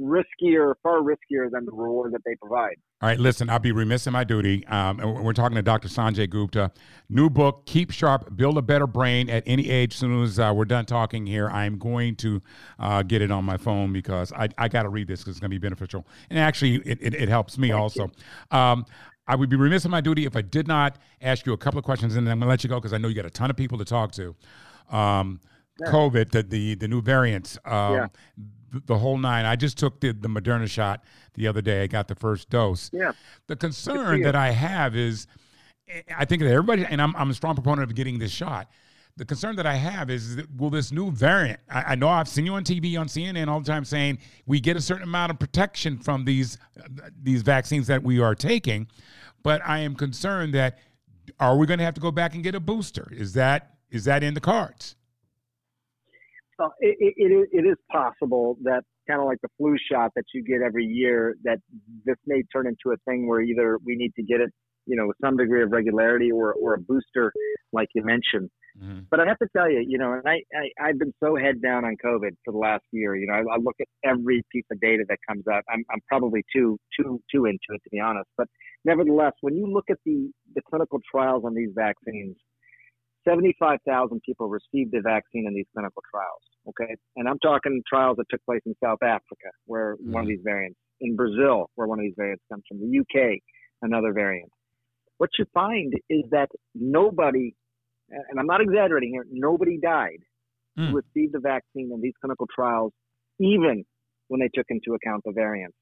riskier, 0.00 0.74
far 0.82 1.00
riskier 1.00 1.50
than 1.50 1.64
the 1.64 1.72
reward 1.72 2.12
that 2.12 2.22
they 2.24 2.34
provide. 2.36 2.76
All 3.00 3.08
right, 3.08 3.18
listen, 3.18 3.50
I'll 3.50 3.58
be 3.58 3.72
remiss 3.72 4.06
in 4.06 4.12
my 4.12 4.24
duty. 4.24 4.66
Um, 4.66 4.98
we're 5.22 5.32
talking 5.32 5.56
to 5.56 5.62
Dr. 5.62 5.88
Sanjay 5.88 6.28
Gupta. 6.28 6.70
New 7.08 7.28
book, 7.28 7.66
Keep 7.66 7.90
Sharp, 7.90 8.36
Build 8.36 8.58
a 8.58 8.62
Better 8.62 8.86
Brain 8.86 9.28
at 9.28 9.42
Any 9.46 9.70
Age. 9.70 9.94
As 9.94 9.98
soon 9.98 10.22
as 10.22 10.38
uh, 10.38 10.52
we're 10.54 10.64
done 10.64 10.86
talking 10.86 11.26
here, 11.26 11.48
I'm 11.48 11.78
going 11.78 12.16
to 12.16 12.40
uh, 12.78 13.02
get 13.02 13.22
it 13.22 13.30
on 13.30 13.44
my 13.44 13.56
phone 13.56 13.92
because 13.92 14.32
I, 14.32 14.48
I 14.56 14.68
got 14.68 14.84
to 14.84 14.88
read 14.88 15.08
this 15.08 15.20
because 15.20 15.32
it's 15.32 15.40
going 15.40 15.50
to 15.50 15.54
be 15.54 15.58
beneficial. 15.58 16.06
And 16.30 16.38
actually, 16.38 16.76
it, 16.76 16.98
it, 17.00 17.14
it 17.14 17.28
helps 17.28 17.58
me 17.58 17.68
Thank 17.68 17.80
also. 17.80 18.10
Um, 18.50 18.86
I 19.26 19.36
would 19.36 19.48
be 19.48 19.56
remiss 19.56 19.84
in 19.84 19.90
my 19.90 20.00
duty 20.00 20.24
if 20.24 20.36
I 20.36 20.42
did 20.42 20.66
not 20.66 20.96
ask 21.20 21.46
you 21.46 21.52
a 21.52 21.56
couple 21.56 21.78
of 21.78 21.84
questions, 21.84 22.16
and 22.16 22.26
then 22.26 22.32
I'm 22.32 22.38
going 22.40 22.46
to 22.46 22.50
let 22.50 22.64
you 22.64 22.68
go 22.68 22.76
because 22.76 22.92
I 22.92 22.98
know 22.98 23.08
you 23.08 23.14
got 23.14 23.26
a 23.26 23.30
ton 23.30 23.50
of 23.50 23.56
people 23.56 23.78
to 23.78 23.84
talk 23.84 24.12
to. 24.12 24.34
Um, 24.90 25.40
yeah. 25.80 25.90
COVID, 25.90 26.30
the, 26.32 26.42
the, 26.42 26.74
the 26.74 26.88
new 26.88 27.00
variants, 27.00 27.56
um, 27.64 27.94
yeah. 27.94 28.06
the, 28.72 28.82
the, 28.86 28.98
whole 28.98 29.16
nine. 29.16 29.44
I 29.44 29.56
just 29.56 29.78
took 29.78 30.00
the, 30.00 30.12
the 30.12 30.28
Moderna 30.28 30.68
shot 30.68 31.04
the 31.34 31.46
other 31.46 31.62
day. 31.62 31.82
I 31.82 31.86
got 31.86 32.08
the 32.08 32.14
first 32.14 32.50
dose. 32.50 32.90
Yeah. 32.92 33.12
The 33.46 33.56
concern 33.56 34.22
that 34.22 34.36
I 34.36 34.50
have 34.50 34.94
is, 34.96 35.26
I 36.16 36.24
think 36.24 36.42
that 36.42 36.50
everybody, 36.50 36.84
and 36.84 37.00
I'm, 37.00 37.14
I'm 37.16 37.30
a 37.30 37.34
strong 37.34 37.54
proponent 37.54 37.90
of 37.90 37.94
getting 37.96 38.18
this 38.18 38.32
shot. 38.32 38.70
The 39.16 39.24
concern 39.26 39.56
that 39.56 39.66
I 39.66 39.74
have 39.74 40.08
is, 40.08 40.36
that, 40.36 40.46
will 40.56 40.70
this 40.70 40.90
new 40.90 41.10
variant? 41.10 41.60
I, 41.70 41.82
I, 41.82 41.94
know 41.94 42.08
I've 42.08 42.28
seen 42.28 42.46
you 42.46 42.54
on 42.54 42.64
TV 42.64 42.98
on 42.98 43.08
CNN 43.08 43.46
all 43.48 43.60
the 43.60 43.66
time 43.66 43.84
saying 43.84 44.18
we 44.46 44.58
get 44.58 44.76
a 44.76 44.80
certain 44.80 45.02
amount 45.02 45.30
of 45.30 45.38
protection 45.38 45.98
from 45.98 46.24
these 46.24 46.56
these 47.22 47.42
vaccines 47.42 47.86
that 47.88 48.02
we 48.02 48.20
are 48.20 48.34
taking, 48.34 48.86
but 49.42 49.60
I 49.66 49.80
am 49.80 49.94
concerned 49.94 50.54
that 50.54 50.78
are 51.38 51.56
we 51.58 51.66
going 51.66 51.78
to 51.78 51.84
have 51.84 51.94
to 51.94 52.00
go 52.00 52.10
back 52.10 52.34
and 52.34 52.42
get 52.42 52.54
a 52.54 52.60
booster? 52.60 53.08
Is 53.12 53.34
that 53.34 53.74
is 53.90 54.04
that 54.04 54.22
in 54.22 54.32
the 54.32 54.40
cards? 54.40 54.96
Well, 56.58 56.72
it, 56.80 57.14
it, 57.16 57.48
it 57.52 57.66
is 57.66 57.76
possible 57.90 58.56
that 58.62 58.82
kind 59.08 59.20
of 59.20 59.26
like 59.26 59.38
the 59.42 59.48
flu 59.58 59.74
shot 59.90 60.12
that 60.14 60.24
you 60.32 60.42
get 60.44 60.62
every 60.62 60.84
year, 60.84 61.34
that 61.44 61.58
this 62.04 62.16
may 62.26 62.42
turn 62.52 62.66
into 62.66 62.94
a 62.94 62.96
thing 63.08 63.26
where 63.26 63.40
either 63.40 63.78
we 63.84 63.96
need 63.96 64.14
to 64.14 64.22
get 64.22 64.40
it, 64.40 64.50
you 64.86 64.96
know, 64.96 65.06
with 65.06 65.16
some 65.20 65.36
degree 65.36 65.62
of 65.62 65.72
regularity 65.72 66.30
or, 66.30 66.52
or 66.54 66.74
a 66.74 66.78
booster, 66.78 67.32
like 67.72 67.88
you 67.94 68.04
mentioned. 68.04 68.50
Mm-hmm. 68.80 69.00
But 69.10 69.20
I 69.20 69.26
have 69.26 69.38
to 69.38 69.48
tell 69.54 69.70
you, 69.70 69.84
you 69.86 69.98
know, 69.98 70.12
and 70.12 70.22
I, 70.26 70.42
I, 70.54 70.88
I've 70.88 70.98
been 70.98 71.12
so 71.22 71.36
head 71.36 71.60
down 71.60 71.84
on 71.84 71.96
COVID 72.02 72.30
for 72.44 72.52
the 72.52 72.58
last 72.58 72.84
year. 72.90 73.14
You 73.16 73.26
know, 73.26 73.34
I, 73.34 73.40
I 73.40 73.58
look 73.58 73.76
at 73.80 73.86
every 74.04 74.42
piece 74.50 74.64
of 74.70 74.80
data 74.80 75.04
that 75.08 75.18
comes 75.28 75.44
out. 75.46 75.62
I'm, 75.68 75.84
I'm 75.90 76.00
probably 76.08 76.42
too, 76.54 76.78
too, 76.98 77.20
too 77.32 77.44
into 77.46 77.68
it, 77.70 77.82
to 77.84 77.90
be 77.90 78.00
honest. 78.00 78.28
But 78.36 78.48
nevertheless, 78.84 79.32
when 79.42 79.56
you 79.56 79.66
look 79.66 79.86
at 79.90 79.98
the, 80.06 80.30
the 80.54 80.62
clinical 80.68 81.00
trials 81.10 81.44
on 81.44 81.54
these 81.54 81.70
vaccines, 81.74 82.36
75,000 83.28 84.20
people 84.24 84.48
received 84.48 84.92
the 84.92 85.00
vaccine 85.00 85.46
in 85.46 85.54
these 85.54 85.66
clinical 85.74 86.02
trials. 86.10 86.42
Okay. 86.68 86.96
And 87.16 87.28
I'm 87.28 87.38
talking 87.38 87.82
trials 87.88 88.16
that 88.16 88.26
took 88.30 88.44
place 88.44 88.62
in 88.66 88.74
South 88.82 89.02
Africa, 89.02 89.50
where 89.66 89.96
mm-hmm. 89.96 90.12
one 90.12 90.22
of 90.22 90.28
these 90.28 90.42
variants, 90.42 90.78
in 91.00 91.16
Brazil, 91.16 91.68
where 91.74 91.88
one 91.88 91.98
of 91.98 92.04
these 92.04 92.14
variants 92.16 92.44
comes 92.50 92.62
from, 92.68 92.78
the 92.78 93.00
UK, 93.00 93.38
another 93.82 94.12
variant. 94.12 94.50
What 95.18 95.30
you 95.38 95.44
find 95.52 95.92
is 96.08 96.22
that 96.30 96.48
nobody 96.74 97.54
and 98.30 98.38
I'm 98.38 98.46
not 98.46 98.60
exaggerating 98.60 99.10
here, 99.12 99.24
nobody 99.30 99.78
died 99.78 100.20
mm. 100.78 100.90
who 100.90 100.96
received 100.96 101.34
the 101.34 101.40
vaccine 101.40 101.90
in 101.92 102.00
these 102.00 102.14
clinical 102.20 102.46
trials, 102.54 102.92
even 103.38 103.84
when 104.28 104.40
they 104.40 104.50
took 104.54 104.66
into 104.68 104.94
account 104.94 105.22
the 105.24 105.32
variants. 105.32 105.76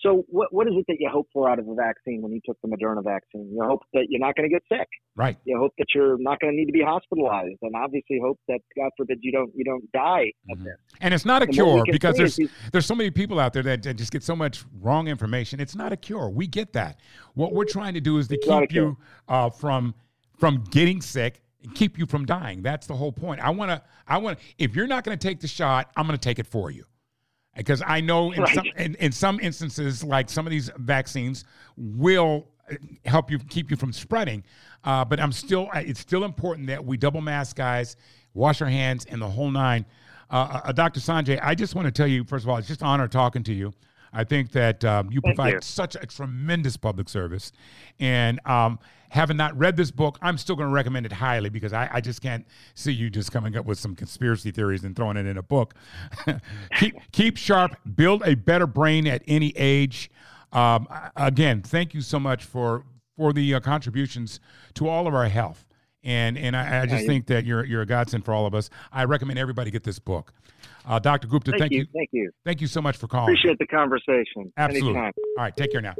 So, 0.00 0.24
what, 0.28 0.52
what 0.52 0.66
is 0.66 0.72
it 0.76 0.84
that 0.88 0.96
you 0.98 1.08
hope 1.12 1.28
for 1.32 1.48
out 1.48 1.60
of 1.60 1.66
the 1.66 1.74
vaccine 1.74 2.22
when 2.22 2.32
you 2.32 2.40
took 2.44 2.56
the 2.60 2.68
Moderna 2.68 3.04
vaccine? 3.04 3.52
You 3.52 3.62
hope 3.62 3.82
that 3.92 4.06
you're 4.08 4.20
not 4.20 4.34
going 4.34 4.48
to 4.48 4.52
get 4.52 4.62
sick. 4.68 4.88
Right. 5.14 5.36
You 5.44 5.58
hope 5.58 5.72
that 5.78 5.86
you're 5.94 6.18
not 6.18 6.40
going 6.40 6.52
to 6.52 6.56
need 6.56 6.66
to 6.66 6.72
be 6.72 6.82
hospitalized, 6.82 7.58
and 7.62 7.76
obviously 7.76 8.18
hope 8.20 8.40
that 8.48 8.58
God 8.76 8.90
forbid 8.96 9.18
you 9.20 9.30
don't 9.30 9.52
you 9.54 9.64
don't 9.64 9.84
die 9.92 10.32
of 10.50 10.58
Mhm. 10.58 10.64
this. 10.64 10.76
And 11.00 11.14
it's 11.14 11.24
not 11.24 11.42
a 11.42 11.44
And 11.44 11.54
cure 11.54 11.84
because 11.88 12.16
there's 12.16 12.36
these- 12.36 12.50
there's 12.72 12.86
so 12.86 12.96
many 12.96 13.10
people 13.10 13.38
out 13.38 13.52
there 13.52 13.62
that, 13.62 13.82
that 13.84 13.94
just 13.94 14.10
get 14.10 14.24
so 14.24 14.34
much 14.34 14.64
wrong 14.80 15.06
information. 15.06 15.60
It's 15.60 15.76
not 15.76 15.92
a 15.92 15.96
cure. 15.96 16.28
We 16.30 16.48
get 16.48 16.72
that. 16.72 16.98
What 17.34 17.52
we're 17.52 17.64
trying 17.64 17.94
to 17.94 18.00
do 18.00 18.18
is 18.18 18.26
to 18.28 18.34
It's 18.34 18.46
keep 18.46 18.72
you 18.72 18.96
uh, 19.28 19.50
from 19.50 19.94
from 20.36 20.64
getting 20.72 21.00
sick 21.00 21.42
and 21.62 21.74
keep 21.74 21.98
you 21.98 22.06
from 22.06 22.24
dying. 22.24 22.62
That's 22.62 22.86
the 22.86 22.94
whole 22.94 23.12
point. 23.12 23.40
I 23.40 23.50
want 23.50 23.70
to 23.70 23.82
I 24.06 24.18
want 24.18 24.38
if 24.58 24.74
you're 24.76 24.86
not 24.86 25.04
going 25.04 25.16
to 25.18 25.28
take 25.28 25.40
the 25.40 25.48
shot, 25.48 25.90
I'm 25.96 26.06
going 26.06 26.18
to 26.18 26.22
take 26.22 26.38
it 26.38 26.46
for 26.46 26.70
you. 26.70 26.84
Because 27.56 27.82
I 27.86 28.00
know 28.00 28.32
in 28.32 28.40
Right. 28.42 28.54
some 28.54 28.66
in, 28.76 28.94
in 28.96 29.12
some 29.12 29.38
instances, 29.40 30.02
like 30.02 30.30
some 30.30 30.46
of 30.46 30.50
these 30.50 30.70
vaccines 30.78 31.44
will 31.76 32.46
uh, 32.70 32.76
help 33.04 33.30
you 33.30 33.38
keep 33.38 33.70
you 33.70 33.76
from 33.76 33.92
spreading. 33.92 34.42
Uh, 34.84 35.04
but 35.04 35.20
I'm 35.20 35.32
still 35.32 35.68
it's 35.74 36.00
still 36.00 36.24
important 36.24 36.66
that 36.68 36.84
we 36.84 36.96
double 36.96 37.20
mask, 37.20 37.56
guys, 37.56 37.96
wash 38.34 38.62
our 38.62 38.68
hands, 38.68 39.04
and 39.04 39.20
the 39.20 39.28
whole 39.28 39.50
nine. 39.50 39.84
Uh, 40.30 40.60
uh, 40.64 40.72
Dr. 40.72 40.98
Sanjay, 40.98 41.38
I 41.42 41.54
just 41.54 41.74
want 41.74 41.84
to 41.86 41.92
tell 41.92 42.06
you, 42.06 42.24
first 42.24 42.44
of 42.44 42.48
all, 42.48 42.56
it's 42.56 42.66
just 42.68 42.80
an 42.80 42.86
honor 42.86 43.06
talking 43.06 43.42
to 43.44 43.52
you. 43.52 43.70
I 44.14 44.24
think 44.24 44.50
that 44.52 44.82
um, 44.84 45.10
you 45.10 45.20
Thank 45.20 45.36
provide 45.36 45.52
you. 45.54 45.60
such 45.62 45.94
a 45.94 46.06
tremendous 46.06 46.76
public 46.78 47.08
service. 47.10 47.52
And 48.00 48.40
um, 48.46 48.78
having 49.12 49.36
not 49.36 49.56
read 49.58 49.76
this 49.76 49.90
book, 49.90 50.18
I'm 50.22 50.38
still 50.38 50.56
going 50.56 50.70
to 50.70 50.72
recommend 50.72 51.04
it 51.04 51.12
highly 51.12 51.50
because 51.50 51.74
I, 51.74 51.86
I 51.92 52.00
just 52.00 52.22
can't 52.22 52.46
see 52.74 52.92
you 52.92 53.10
just 53.10 53.30
coming 53.30 53.54
up 53.56 53.66
with 53.66 53.78
some 53.78 53.94
conspiracy 53.94 54.50
theories 54.50 54.84
and 54.84 54.96
throwing 54.96 55.18
it 55.18 55.26
in 55.26 55.36
a 55.36 55.42
book. 55.42 55.74
keep, 56.78 56.96
keep 57.12 57.36
sharp, 57.36 57.76
build 57.94 58.22
a 58.24 58.34
better 58.34 58.66
brain 58.66 59.06
at 59.06 59.22
any 59.28 59.52
age. 59.54 60.10
Um, 60.50 60.88
again, 61.14 61.60
thank 61.60 61.92
you 61.92 62.00
so 62.00 62.18
much 62.18 62.44
for 62.44 62.84
for 63.14 63.34
the 63.34 63.54
uh, 63.54 63.60
contributions 63.60 64.40
to 64.74 64.88
all 64.88 65.06
of 65.06 65.14
our 65.14 65.28
health. 65.28 65.66
And 66.02 66.38
and 66.38 66.56
I, 66.56 66.82
I 66.82 66.86
just 66.86 67.06
think 67.06 67.26
that 67.26 67.44
you're 67.44 67.64
you're 67.64 67.82
a 67.82 67.86
godsend 67.86 68.24
for 68.24 68.32
all 68.32 68.46
of 68.46 68.54
us. 68.54 68.70
I 68.90 69.04
recommend 69.04 69.38
everybody 69.38 69.70
get 69.70 69.84
this 69.84 69.98
book. 69.98 70.32
Uh, 70.86 70.98
Dr. 70.98 71.28
Gupta, 71.28 71.52
Thank, 71.52 71.60
thank, 71.60 71.72
you, 71.72 71.78
you, 71.80 71.86
thank 71.94 72.08
you. 72.12 72.30
thank 72.44 72.60
you 72.60 72.66
so 72.66 72.80
much 72.80 72.96
for 72.96 73.06
calling. 73.06 73.34
Appreciate 73.34 73.58
the 73.58 73.66
conversation. 73.66 74.52
Absolutely. 74.56 74.90
Anytime. 74.90 75.12
All 75.36 75.44
right, 75.44 75.56
take 75.56 75.70
care 75.70 75.80
now. 75.80 75.94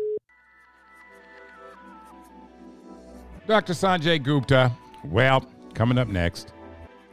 Dr. 3.52 3.75
Sanjay 3.75 4.23
Gupta. 4.23 4.73
Well, 5.04 5.47
coming 5.75 5.99
up 5.99 6.09
next, 6.09 6.54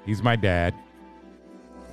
he's 0.06 0.24
my 0.24 0.38
dad. 0.38 0.74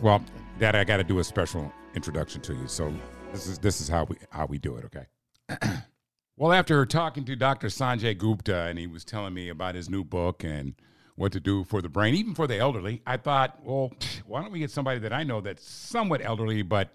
Well, 0.00 0.25
Dad, 0.61 0.76
I 0.76 0.85
got 0.85 0.99
to 0.99 1.05
do 1.05 1.19
a 1.19 1.25
special 1.25 1.73
introduction 1.97 2.41
to 2.43 2.55
you. 2.55 2.69
So 2.69 2.95
this 3.33 3.49
is 3.49 3.59
this 3.59 3.81
is 3.81 3.88
how 3.88 4.05
we 4.05 4.17
how 4.31 4.47
we 4.47 4.59
do 4.59 4.76
it. 4.76 4.85
Okay. 4.85 5.81
well, 6.37 6.53
after 6.53 6.87
talking 6.87 7.25
to 7.25 7.35
Dr. 7.35 7.67
Sanjay 7.67 8.17
Gupta, 8.17 8.67
and 8.67 8.79
he 8.79 8.87
was 8.87 9.05
telling 9.05 9.35
me 9.35 9.49
about 9.49 9.75
his 9.75 9.91
new 9.91 10.05
book 10.05 10.45
and 10.45 10.75
what 11.17 11.33
to 11.33 11.41
do 11.41 11.65
for 11.65 11.83
the 11.83 11.88
brain, 11.88 12.15
even 12.15 12.33
for 12.33 12.47
the 12.47 12.57
elderly, 12.57 13.03
I 13.05 13.17
thought, 13.17 13.59
well, 13.65 13.93
why 14.26 14.43
don't 14.43 14.53
we 14.53 14.61
get 14.61 14.71
somebody 14.71 15.00
that 15.00 15.12
I 15.12 15.25
know 15.25 15.41
that's 15.41 15.69
somewhat 15.69 16.21
elderly, 16.25 16.62
but 16.62 16.95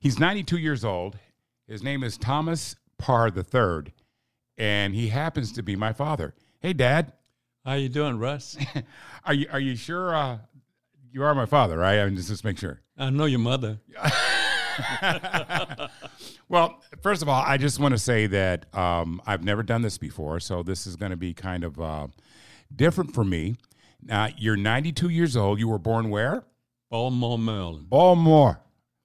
he's 0.00 0.18
92 0.18 0.56
years 0.56 0.86
old. 0.86 1.18
His 1.66 1.82
name 1.82 2.02
is 2.02 2.16
Thomas 2.16 2.76
Parr 2.96 3.28
III, 3.28 3.92
and 4.56 4.94
he 4.94 5.08
happens 5.08 5.52
to 5.52 5.62
be 5.62 5.76
my 5.76 5.92
father. 5.92 6.32
Hey, 6.60 6.72
Dad, 6.72 7.12
How 7.64 7.74
you 7.74 7.88
doing, 7.88 8.18
Russ? 8.18 8.56
are 9.24 9.32
you 9.32 9.46
are 9.52 9.60
you 9.60 9.76
sure 9.76 10.12
uh, 10.12 10.38
you 11.12 11.22
are 11.22 11.32
my 11.32 11.46
father? 11.46 11.78
Right? 11.78 12.00
I 12.00 12.04
mean, 12.06 12.16
just 12.16 12.28
just 12.28 12.44
make 12.44 12.58
sure. 12.58 12.80
I 12.96 13.10
know 13.10 13.26
your 13.26 13.38
mother. 13.38 13.78
well, 16.48 16.82
first 17.00 17.22
of 17.22 17.28
all, 17.28 17.40
I 17.46 17.58
just 17.58 17.78
want 17.78 17.92
to 17.92 17.98
say 17.98 18.26
that 18.26 18.74
um, 18.74 19.22
I've 19.24 19.44
never 19.44 19.62
done 19.62 19.82
this 19.82 19.98
before, 19.98 20.40
so 20.40 20.64
this 20.64 20.84
is 20.84 20.96
going 20.96 21.12
to 21.12 21.16
be 21.16 21.32
kind 21.32 21.62
of 21.62 21.78
uh, 21.80 22.08
different 22.74 23.14
for 23.14 23.22
me. 23.22 23.54
Now, 24.02 24.26
you're 24.36 24.56
92 24.56 25.10
years 25.10 25.36
old. 25.36 25.60
You 25.60 25.68
were 25.68 25.78
born 25.78 26.10
where? 26.10 26.44
Baltimore, 26.90 27.38
Maryland. 27.38 27.88
Baltimore. 27.88 28.60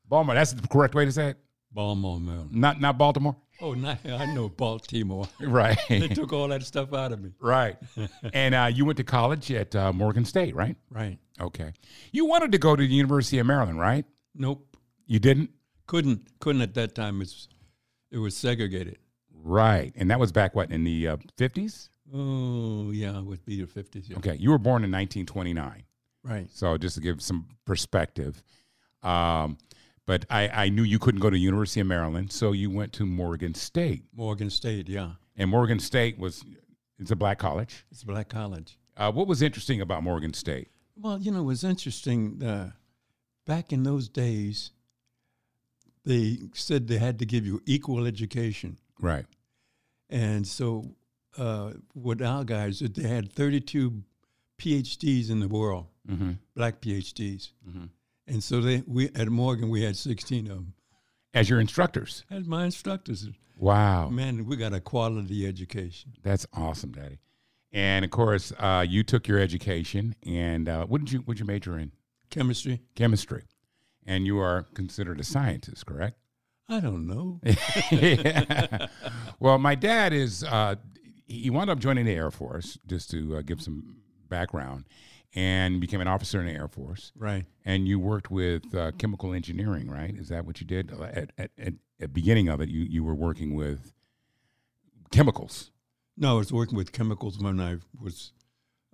Baltimore. 0.08 0.34
That's 0.34 0.54
the 0.54 0.68
correct 0.68 0.96
way 0.96 1.06
to 1.06 1.12
say 1.12 1.28
it. 1.30 1.38
Baltimore, 1.74 2.20
Maryland. 2.20 2.54
Not 2.54 2.80
not 2.80 2.98
Baltimore. 2.98 3.36
Oh, 3.62 3.74
now 3.74 3.98
I 4.06 4.26
know 4.34 4.50
Baltimore. 4.50 5.28
Right. 5.40 5.78
they 5.90 6.08
took 6.08 6.34
all 6.34 6.48
that 6.50 6.64
stuff 6.64 6.94
out 6.94 7.12
of 7.12 7.22
me. 7.22 7.32
right. 7.40 7.78
And 8.34 8.56
uh, 8.56 8.70
you 8.74 8.86
went 8.86 8.98
to 8.98 9.04
college 9.04 9.52
at 9.52 9.76
uh, 9.76 9.94
Morgan 9.94 10.26
State, 10.26 10.56
right? 10.56 10.76
Right. 10.90 11.18
Okay. 11.40 11.72
You 12.12 12.26
wanted 12.26 12.52
to 12.52 12.58
go 12.58 12.76
to 12.76 12.82
the 12.82 12.94
University 12.94 13.40
of 13.40 13.46
Maryland, 13.46 13.80
right? 13.80 14.06
Nope. 14.36 14.76
You 15.06 15.20
didn't? 15.20 15.50
Couldn't. 15.88 16.28
Couldn't 16.40 16.62
at 16.62 16.74
that 16.76 16.96
time. 16.96 17.22
It's, 17.22 17.48
it 18.12 18.18
was 18.18 18.36
segregated. 18.36 18.98
Right. 19.34 19.94
And 19.96 20.10
that 20.12 20.20
was 20.20 20.32
back, 20.32 20.56
what, 20.56 20.72
in 20.72 20.84
the 20.84 21.08
uh, 21.10 21.18
50s? 21.38 21.90
Oh, 22.14 22.92
yeah. 22.92 23.18
It 23.18 23.26
would 23.26 23.46
be 23.46 23.62
the 23.62 23.68
50s. 23.68 24.10
Yeah. 24.10 24.18
Okay. 24.18 24.36
You 24.36 24.52
were 24.52 24.58
born 24.58 24.84
in 24.84 24.92
1929. 24.92 25.84
Right. 26.24 26.48
So 26.52 26.78
just 26.78 26.96
to 26.96 27.02
give 27.02 27.22
some 27.22 27.48
perspective. 27.66 28.42
Um, 29.02 29.58
but 30.06 30.26
I, 30.30 30.48
I 30.66 30.70
knew 30.70 30.84
you 30.84 31.00
couldn't 31.00 31.22
go 31.22 31.30
to 31.30 31.38
University 31.38 31.80
of 31.82 31.88
Maryland, 31.88 32.32
so 32.32 32.52
you 32.52 32.70
went 32.70 32.94
to 32.94 33.06
Morgan 33.06 33.54
State. 33.54 34.04
Morgan 34.16 34.50
State, 34.50 34.90
yeah. 34.90 35.12
And 35.38 35.50
Morgan 35.50 35.80
State 35.80 36.18
was, 36.20 36.44
it's 37.00 37.12
a 37.12 37.16
black 37.16 37.40
college. 37.40 37.86
It's 37.92 38.04
a 38.04 38.06
black 38.06 38.30
college. 38.30 38.78
Uh, 38.98 39.12
what 39.12 39.28
was 39.28 39.42
interesting 39.42 39.82
about 39.82 40.04
Morgan 40.04 40.34
State? 40.34 40.70
Well, 40.96 41.18
you 41.20 41.32
know, 41.32 41.40
it 41.40 41.46
was 41.46 41.64
interesting. 41.64 42.44
Uh, 42.44 42.72
back 43.48 43.72
in 43.74 43.84
those 43.84 44.08
days, 44.10 44.72
they 46.06 46.38
said 46.54 46.88
they 46.88 46.98
had 46.98 47.20
to 47.20 47.26
give 47.26 47.46
you 47.46 47.62
equal 47.66 48.06
education. 48.06 48.78
Right. 49.00 49.26
And 50.10 50.46
so, 50.46 50.96
uh, 51.38 51.72
what 51.94 52.22
our 52.22 52.44
guys 52.44 52.80
did, 52.80 52.94
they 52.96 53.08
had 53.08 53.32
32 53.34 54.04
PhDs 54.60 55.30
in 55.32 55.40
the 55.40 55.48
world, 55.48 55.88
Mm-hmm. 56.08 56.32
black 56.54 56.82
PhDs. 56.82 57.52
Mhm. 57.68 57.88
And 58.28 58.44
so 58.44 58.62
they, 58.62 58.84
we 58.88 59.10
at 59.16 59.28
Morgan, 59.28 59.70
we 59.70 59.84
had 59.84 59.96
16 59.98 60.48
of 60.48 60.56
them. 60.58 60.74
As 61.34 61.50
your 61.50 61.60
instructors. 61.60 62.24
As 62.30 62.46
my 62.48 62.66
instructors, 62.66 63.28
Wow. 63.58 64.10
man, 64.10 64.46
we 64.46 64.56
got 64.56 64.74
a 64.74 64.80
quality 64.80 65.48
education. 65.48 66.14
That's 66.24 66.46
awesome, 66.54 66.92
Daddy. 66.92 67.20
And 67.72 68.06
of 68.06 68.12
course, 68.12 68.54
uh, 68.60 68.86
you 68.88 69.04
took 69.04 69.28
your 69.28 69.40
education, 69.40 70.16
and 70.26 70.70
uh, 70.70 70.86
what 70.86 71.00
did 71.02 71.12
you 71.12 71.20
what 71.20 71.38
did 71.38 71.40
you 71.42 71.46
major 71.48 71.78
in? 71.80 71.92
Chemistry, 72.30 72.82
Chemistry, 72.96 73.44
and 74.06 74.28
you 74.28 74.38
are 74.40 74.68
considered 74.76 75.20
a 75.20 75.24
scientist, 75.24 75.86
correct? 75.88 76.18
I 76.70 76.80
don't 76.80 77.08
know. 77.08 77.42
Yeah. 77.92 78.88
Well, 79.40 79.58
my 79.58 79.76
dad 79.76 80.14
is. 80.14 80.44
Uh, 80.44 80.76
he 81.26 81.50
wound 81.50 81.70
up 81.70 81.80
joining 81.80 82.06
the 82.06 82.14
Air 82.14 82.30
Force, 82.32 82.78
just 82.88 83.10
to 83.12 83.38
uh, 83.38 83.42
give 83.42 83.62
some 83.62 83.98
background, 84.30 84.86
and 85.36 85.80
became 85.82 86.00
an 86.02 86.08
officer 86.08 86.40
in 86.40 86.46
the 86.48 86.54
Air 86.54 86.68
Force. 86.68 87.12
right. 87.18 87.46
And 87.66 87.88
you 87.88 88.00
worked 88.00 88.30
with 88.30 88.74
uh, 88.76 88.92
chemical 88.98 89.34
engineering, 89.34 89.90
right? 89.90 90.16
Is 90.16 90.30
that 90.30 90.46
what 90.46 90.60
you 90.62 90.68
did 90.68 90.92
at 90.92 91.32
at, 91.38 91.52
at, 91.58 91.74
at 92.00 92.14
beginning 92.14 92.50
of 92.50 92.62
it? 92.62 92.70
You 92.70 92.82
you 92.84 93.04
were 93.04 93.16
working 93.16 93.54
with 93.56 93.94
chemicals. 95.12 95.72
No, 96.18 96.36
I 96.36 96.38
was 96.38 96.52
working 96.54 96.78
with 96.78 96.92
chemicals 96.92 97.40
when 97.40 97.60
I 97.60 97.78
was 98.00 98.34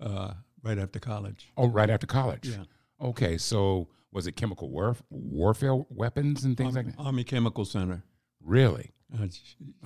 uh, 0.02 0.34
right 0.64 0.78
after 0.78 1.00
college. 1.00 1.50
Oh, 1.58 1.68
right 1.68 1.90
after 1.90 2.08
college. 2.08 2.48
Yeah. 2.48 2.64
Okay, 3.02 3.38
so 3.38 3.88
was 4.12 4.26
it 4.28 4.34
chemical 4.34 4.70
warf- 4.70 5.04
warfare 5.10 5.76
weapons 5.90 6.44
and 6.46 6.56
things 6.58 6.76
like 6.76 6.86
that? 6.86 6.96
Army 6.98 7.24
Chemical 7.24 7.66
Center. 7.66 8.04
Really? 8.44 8.92
Uh, 9.14 9.28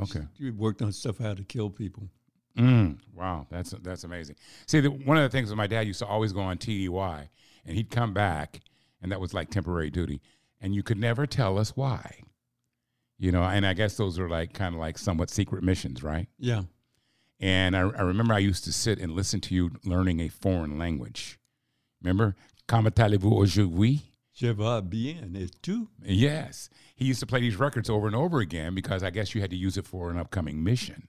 Okay. 0.01 0.21
You 0.37 0.53
worked 0.53 0.81
on 0.81 0.91
stuff 0.91 1.17
how 1.17 1.33
to 1.33 1.43
kill 1.43 1.69
people. 1.69 2.09
Mm, 2.57 2.99
wow, 3.15 3.47
that's 3.49 3.71
that's 3.81 4.03
amazing. 4.03 4.35
See, 4.67 4.79
the, 4.79 4.89
one 4.89 5.17
of 5.17 5.23
the 5.23 5.29
things 5.29 5.49
that 5.49 5.55
my 5.55 5.67
dad 5.67 5.87
used 5.87 5.99
to 5.99 6.05
always 6.05 6.33
go 6.33 6.41
on 6.41 6.57
TDY, 6.57 7.27
and 7.65 7.75
he'd 7.75 7.89
come 7.89 8.13
back, 8.13 8.61
and 9.01 9.11
that 9.11 9.19
was 9.19 9.33
like 9.33 9.49
temporary 9.49 9.89
duty, 9.89 10.21
and 10.61 10.75
you 10.75 10.83
could 10.83 10.99
never 10.99 11.25
tell 11.25 11.57
us 11.57 11.75
why. 11.75 12.19
You 13.17 13.31
know, 13.31 13.43
and 13.43 13.65
I 13.65 13.73
guess 13.73 13.97
those 13.97 14.19
are 14.19 14.29
like 14.29 14.53
kind 14.53 14.75
of 14.75 14.79
like 14.79 14.97
somewhat 14.97 15.29
secret 15.29 15.63
missions, 15.63 16.03
right? 16.03 16.27
Yeah. 16.37 16.63
And 17.39 17.75
I, 17.75 17.81
I 17.81 18.01
remember 18.01 18.33
I 18.33 18.39
used 18.39 18.63
to 18.65 18.73
sit 18.73 18.99
and 18.99 19.13
listen 19.13 19.41
to 19.41 19.55
you 19.55 19.71
learning 19.83 20.19
a 20.19 20.29
foreign 20.29 20.77
language. 20.77 21.39
Remember, 22.01 22.35
comment 22.67 22.93
allez-vous 22.99 23.31
aujourd'hui? 23.31 24.01
Je 24.33 24.51
vais 24.51 24.81
bien 24.81 25.35
et 25.35 25.51
tout. 25.61 25.87
Yes. 26.03 26.69
He 26.95 27.05
used 27.05 27.19
to 27.19 27.25
play 27.25 27.39
these 27.39 27.55
records 27.55 27.89
over 27.89 28.07
and 28.07 28.15
over 28.15 28.39
again 28.39 28.73
because 28.73 29.03
I 29.03 29.09
guess 29.09 29.35
you 29.35 29.41
had 29.41 29.51
to 29.51 29.57
use 29.57 29.77
it 29.77 29.85
for 29.85 30.09
an 30.09 30.17
upcoming 30.17 30.63
mission, 30.63 31.07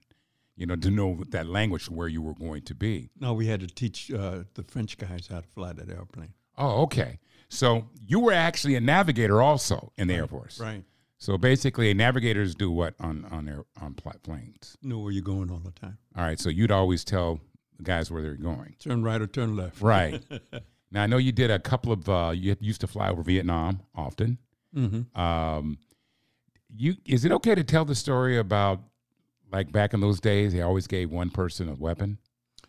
you 0.55 0.65
know, 0.65 0.75
to 0.75 0.89
know 0.89 1.21
that 1.29 1.47
language 1.47 1.89
where 1.89 2.07
you 2.07 2.21
were 2.21 2.33
going 2.33 2.61
to 2.63 2.75
be. 2.75 3.09
No, 3.19 3.33
we 3.33 3.47
had 3.47 3.59
to 3.59 3.67
teach 3.67 4.11
uh, 4.11 4.43
the 4.53 4.63
French 4.63 4.97
guys 4.97 5.27
how 5.29 5.41
to 5.41 5.47
fly 5.47 5.73
that 5.73 5.89
airplane. 5.89 6.33
Oh, 6.57 6.83
okay. 6.83 7.19
So 7.49 7.87
you 7.99 8.19
were 8.19 8.33
actually 8.33 8.75
a 8.75 8.81
navigator 8.81 9.41
also 9.41 9.91
in 9.97 10.07
the 10.07 10.15
Air 10.15 10.27
Force. 10.27 10.59
Right. 10.59 10.83
So 11.17 11.37
basically, 11.37 11.93
navigators 11.93 12.55
do 12.55 12.69
what 12.71 12.93
on 12.99 13.25
on 13.31 13.47
air 13.47 13.63
on 13.81 13.93
pla- 13.93 14.13
planes? 14.21 14.77
Know 14.81 14.99
where 14.99 15.11
you're 15.11 15.23
going 15.23 15.49
all 15.49 15.59
the 15.59 15.71
time. 15.71 15.97
All 16.15 16.23
right. 16.23 16.39
So 16.39 16.49
you'd 16.49 16.71
always 16.71 17.03
tell 17.03 17.39
the 17.77 17.83
guys 17.83 18.11
where 18.11 18.21
they're 18.21 18.35
going. 18.35 18.75
Turn 18.79 19.03
right 19.03 19.21
or 19.21 19.27
turn 19.27 19.55
left. 19.55 19.81
Right. 19.81 20.21
now 20.91 21.03
I 21.03 21.07
know 21.07 21.17
you 21.17 21.31
did 21.31 21.51
a 21.51 21.59
couple 21.59 21.91
of. 21.91 22.07
Uh, 22.09 22.31
you 22.35 22.55
used 22.59 22.81
to 22.81 22.87
fly 22.87 23.09
over 23.09 23.23
Vietnam 23.23 23.81
often. 23.95 24.37
Mm-hmm. 24.75 25.19
Um, 25.19 25.77
you 26.75 26.95
is 27.05 27.25
it 27.25 27.31
okay 27.31 27.55
to 27.55 27.63
tell 27.63 27.85
the 27.85 27.95
story 27.95 28.37
about 28.37 28.81
like 29.55 29.71
back 29.71 29.93
in 29.93 30.01
those 30.01 30.19
days 30.19 30.53
they 30.53 30.61
always 30.61 30.85
gave 30.87 31.09
one 31.11 31.29
person 31.29 31.69
a 31.69 31.73
weapon? 31.75 32.17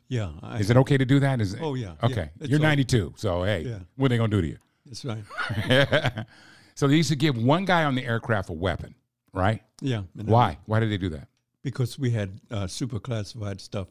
Yeah. 0.09 0.31
I, 0.43 0.59
Is 0.59 0.71
it 0.71 0.77
okay 0.77 0.97
to 0.97 1.05
do 1.05 1.19
that? 1.21 1.41
Is 1.41 1.57
Oh, 1.61 1.75
yeah, 1.75 1.95
yeah. 2.01 2.09
Okay. 2.09 2.31
It's 2.41 2.49
You're 2.51 2.61
all- 2.61 2.63
92, 2.67 3.15
so 3.17 3.43
hey, 3.43 3.63
Yeah. 3.63 3.79
what 3.97 4.07
are 4.07 4.09
they 4.11 4.17
gonna 4.19 4.29
do 4.31 4.41
to 4.41 4.47
you? 4.49 4.59
That's 4.87 5.05
right. 5.05 6.27
so 6.77 6.87
they 6.87 6.95
used 6.97 7.09
to 7.11 7.17
give 7.17 7.37
one 7.37 7.65
guy 7.65 7.85
on 7.85 7.95
the 7.97 8.05
aircraft 8.05 8.49
a 8.51 8.53
weapon, 8.53 8.95
right? 9.33 9.63
Yeah. 9.81 10.03
Why? 10.15 10.59
Why 10.67 10.79
did 10.81 10.91
they 10.93 10.99
do 10.99 11.09
that? 11.11 11.29
Because 11.63 11.99
we 11.99 12.11
had 12.13 12.41
uh, 12.53 12.67
super 12.69 13.01
classified 13.01 13.61
stuff 13.61 13.89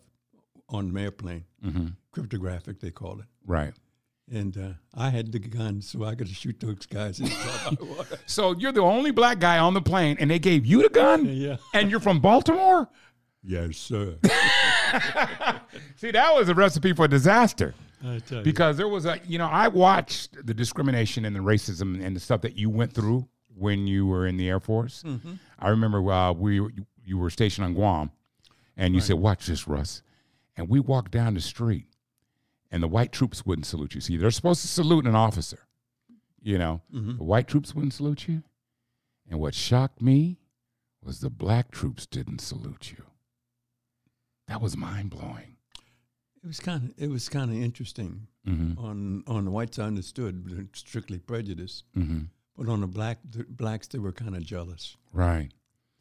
on 0.70 0.94
the 0.94 1.02
airplane, 1.02 1.44
Mm-hmm. 1.66 1.88
cryptographic, 2.12 2.80
they 2.80 2.92
called 2.92 3.20
it. 3.20 3.26
Right. 3.46 3.74
And 4.32 4.58
uh, 4.58 4.70
I 4.96 5.10
had 5.10 5.32
the 5.32 5.40
gun, 5.40 5.82
so 5.82 6.04
I 6.04 6.16
could 6.16 6.28
shoot 6.28 6.60
those 6.60 6.86
guys. 6.88 7.20
in 7.20 7.26
the 7.26 7.86
water. 7.98 8.18
So 8.26 8.54
you're 8.56 8.72
the 8.72 8.82
only 8.82 9.12
black 9.12 9.40
guy 9.40 9.60
on 9.60 9.74
the 9.76 9.82
plane, 9.82 10.18
and 10.20 10.32
they 10.32 10.40
gave 10.40 10.66
you 10.66 10.82
the 10.82 10.90
gun, 10.90 11.26
yeah. 11.26 11.58
and 11.76 11.92
you're 11.92 12.00
from 12.00 12.20
Baltimore. 12.20 12.90
Yes, 13.44 13.78
sir. 13.78 14.18
See, 15.96 16.12
that 16.12 16.34
was 16.34 16.50
a 16.50 16.56
recipe 16.56 16.94
for 16.94 17.08
disaster. 17.08 17.76
I 18.04 18.20
tell 18.20 18.40
you. 18.40 18.44
because 18.44 18.78
there 18.78 18.88
was 18.90 19.06
a 19.06 19.20
you 19.26 19.38
know 19.40 19.48
i 19.48 19.68
watched 19.68 20.46
the 20.46 20.54
discrimination 20.54 21.26
and 21.26 21.36
the 21.36 21.40
racism 21.40 22.04
and 22.06 22.16
the 22.16 22.20
stuff 22.20 22.42
that 22.42 22.56
you 22.56 22.70
went 22.70 22.94
through 22.94 23.28
when 23.56 23.88
you 23.88 24.06
were 24.06 24.28
in 24.28 24.38
the 24.38 24.48
air 24.50 24.60
force 24.60 25.02
i 25.58 25.70
remember 25.70 26.12
uh, 26.12 26.32
we 26.34 26.62
you 27.04 27.18
were 27.18 27.30
stationed 27.32 27.66
on 27.66 27.74
guam 27.74 28.12
and 28.78 28.94
you 28.94 29.02
said 29.02 29.16
watch 29.16 29.48
this 29.48 29.66
russ 29.68 30.04
and 30.58 30.70
we 30.70 30.80
walked 30.80 31.12
down 31.12 31.34
the 31.34 31.42
street 31.42 31.86
and 32.72 32.82
the 32.84 32.88
white 32.88 33.12
troops 33.12 33.46
wouldn't 33.46 33.66
salute 33.66 33.96
you 33.96 34.02
see 34.02 34.18
they're 34.18 34.32
supposed 34.32 34.62
to 34.62 34.68
salute 34.68 35.06
an 35.06 35.16
officer 35.16 35.60
you 36.42 36.58
know 36.58 36.82
the 36.92 37.24
white 37.24 37.48
troops 37.48 37.74
wouldn't 37.76 37.94
salute 37.94 38.28
you 38.28 38.44
and 39.30 39.40
what 39.40 39.54
shocked 39.56 40.02
me 40.02 40.38
was 41.04 41.20
the 41.20 41.30
black 41.30 41.72
troops 41.72 42.06
didn't 42.06 42.40
salute 42.42 42.92
you 42.98 43.04
that 44.48 44.62
was 44.62 44.78
mind-blowing 44.78 45.56
It 46.44 46.48
was 46.48 46.60
kind 46.60 46.84
of 46.90 47.04
it 47.04 47.10
was 47.10 47.30
kind 47.30 47.50
of 47.52 47.58
interesting. 47.58 48.28
mm-hmm. 48.48 48.78
On 48.84 49.24
on 49.28 49.46
the 49.46 49.52
whites, 49.52 49.80
I 49.80 49.84
understood 49.86 50.70
strictly 50.74 51.18
prejudice, 51.20 51.84
Mm-hmm. 51.98 52.24
but 52.58 52.68
on 52.70 52.82
the 52.82 52.88
black 52.88 53.18
the 53.30 53.44
blacks, 53.50 53.88
they 53.88 53.98
were 54.00 54.12
kind 54.12 54.36
of 54.36 54.44
jealous. 54.44 54.98
right 55.12 55.50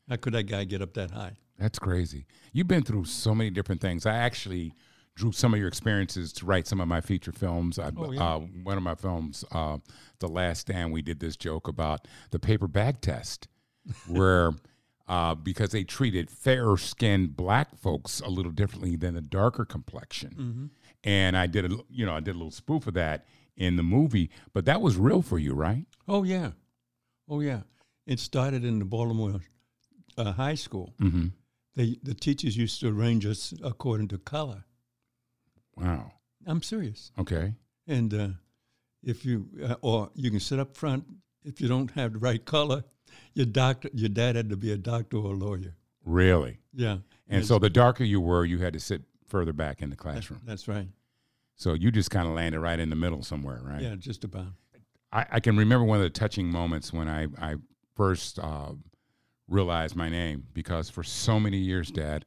How 0.09 0.17
could 0.17 0.35
that 0.35 0.45
guy 0.45 0.65
get 0.65 0.83
up 0.83 0.93
that 0.95 1.11
high? 1.13 1.37
That's 1.59 1.79
crazy. 1.79 2.27
You've 2.53 2.69
been 2.69 2.83
through 2.83 3.05
so 3.07 3.35
many 3.35 3.49
different 3.51 3.81
things. 3.81 4.05
I 4.07 4.17
actually 4.17 4.75
drew 5.17 5.33
some 5.33 5.55
of 5.55 5.61
your 5.61 5.69
experiences 5.69 6.33
to 6.35 6.47
write 6.47 6.67
some 6.67 6.81
of 6.81 6.89
my 6.89 7.01
feature 7.01 7.33
films. 7.33 7.79
I, 7.79 7.91
Oh, 7.97 8.11
yeah. 8.11 8.35
uh, 8.35 8.39
one 8.41 8.77
of 8.77 8.83
my 8.83 8.95
films, 8.95 9.45
uh, 9.53 9.79
The 10.19 10.29
Last 10.29 10.61
Stand, 10.63 10.93
we 10.93 11.03
did 11.03 11.21
this 11.21 11.37
joke 11.37 11.69
about 11.69 12.07
the 12.31 12.39
paper 12.39 12.67
bag 12.67 13.01
test, 13.01 13.47
where 14.09 14.53
uh, 15.07 15.35
because 15.35 15.71
they 15.71 15.85
treated 15.85 16.31
fair 16.31 16.77
skinned 16.79 17.37
black 17.37 17.77
folks 17.77 18.21
a 18.21 18.29
little 18.29 18.51
differently 18.53 18.97
than 18.97 19.15
the 19.15 19.21
darker 19.21 19.65
complexion. 19.65 20.71
And 21.05 21.37
I 21.37 21.47
did 21.47 21.71
a, 21.71 21.77
you 21.91 22.07
know, 22.07 22.15
I 22.17 22.21
did 22.21 22.31
a 22.35 22.39
little 22.39 22.51
spoof 22.51 22.87
of 22.87 22.95
that 22.95 23.27
in 23.57 23.77
the 23.77 23.83
movie, 23.83 24.31
but 24.55 24.65
that 24.65 24.81
was 24.81 24.97
real 24.97 25.21
for 25.21 25.39
you, 25.39 25.53
right? 25.55 25.85
Oh 26.09 26.23
yeah, 26.25 26.53
oh 27.29 27.41
yeah. 27.41 27.61
It 28.07 28.19
started 28.19 28.65
in 28.65 28.79
the 28.79 28.85
Baltimore 28.87 29.41
uh, 30.17 30.33
high 30.33 30.55
school. 30.57 30.95
Mm-hmm. 31.01 31.27
They 31.77 31.99
the 32.03 32.15
teachers 32.15 32.57
used 32.57 32.81
to 32.81 32.89
arrange 32.89 33.27
us 33.27 33.53
according 33.63 34.09
to 34.09 34.19
color. 34.19 34.65
Wow. 35.77 36.13
I'm 36.47 36.63
serious. 36.63 37.11
Okay. 37.19 37.55
And 37.87 38.13
uh, 38.15 38.29
if 39.03 39.25
you 39.25 39.49
uh, 39.63 39.77
or 39.81 40.11
you 40.15 40.31
can 40.31 40.41
sit 40.41 40.59
up 40.59 40.77
front 40.77 41.05
if 41.45 41.61
you 41.61 41.69
don't 41.69 41.91
have 41.93 42.15
the 42.15 42.19
right 42.19 42.45
color. 42.45 42.85
Your 43.35 43.47
doctor, 43.47 43.91
your 43.93 44.09
dad 44.09 44.37
had 44.37 44.49
to 44.51 44.57
be 44.57 44.73
a 44.73 44.77
doctor 44.77 45.19
or 45.19 45.33
a 45.35 45.37
lawyer. 45.37 45.75
Really? 46.05 46.59
Yeah, 46.73 46.99
And 47.29 47.47
so 47.47 47.59
the 47.59 47.71
darker 47.71 48.05
you 48.05 48.21
were, 48.21 48.45
you 48.45 48.59
had 48.59 48.73
to 48.75 48.81
sit 48.81 49.03
further 49.27 49.53
back 49.53 49.83
in 49.83 49.91
the 49.91 49.97
classroom. 49.97 50.41
that's 50.45 50.69
right. 50.69 50.89
So 51.57 51.75
you 51.75 51.91
just 51.91 52.11
kind 52.11 52.27
of 52.27 52.35
landed 52.35 52.61
right 52.61 52.79
in 52.79 52.91
the 52.91 52.97
middle 52.97 53.23
somewhere, 53.23 53.61
right? 53.63 53.81
Yeah, 53.81 53.95
just 53.97 54.25
about. 54.25 54.49
I, 55.13 55.27
I 55.33 55.41
can 55.41 55.57
remember 55.57 55.85
one 55.85 55.99
of 55.99 56.03
the 56.03 56.11
touching 56.11 56.47
moments 56.49 56.93
when 56.93 57.09
I, 57.09 57.29
I 57.41 57.55
first 57.95 58.39
uh, 58.41 58.73
realized 59.49 59.95
my 59.95 60.09
name 60.09 60.45
because 60.53 60.91
for 60.91 61.05
so 61.05 61.39
many 61.39 61.59
years, 61.59 61.91
Dad, 61.91 62.25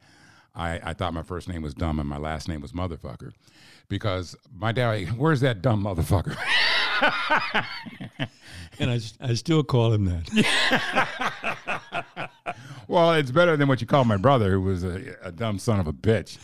I, 0.57 0.79
I 0.83 0.93
thought 0.93 1.13
my 1.13 1.23
first 1.23 1.47
name 1.47 1.61
was 1.61 1.73
dumb 1.73 1.99
and 1.99 2.09
my 2.09 2.17
last 2.17 2.49
name 2.49 2.59
was 2.61 2.73
motherfucker. 2.73 3.31
Because 3.87 4.35
my 4.53 4.73
dad, 4.73 5.17
where's 5.17 5.39
that 5.41 5.61
dumb 5.61 5.83
motherfucker? 5.83 6.35
And 8.79 8.91
I, 8.91 8.99
I 9.21 9.33
still 9.33 9.63
call 9.63 9.91
him 9.93 10.05
that. 10.05 10.29
well, 12.87 13.13
it's 13.13 13.31
better 13.31 13.57
than 13.57 13.67
what 13.67 13.81
you 13.81 13.87
called 13.87 14.07
my 14.07 14.17
brother, 14.17 14.51
who 14.51 14.61
was 14.61 14.83
a, 14.83 15.15
a 15.23 15.31
dumb 15.31 15.57
son 15.57 15.79
of 15.79 15.87
a 15.87 15.93
bitch. 15.93 16.37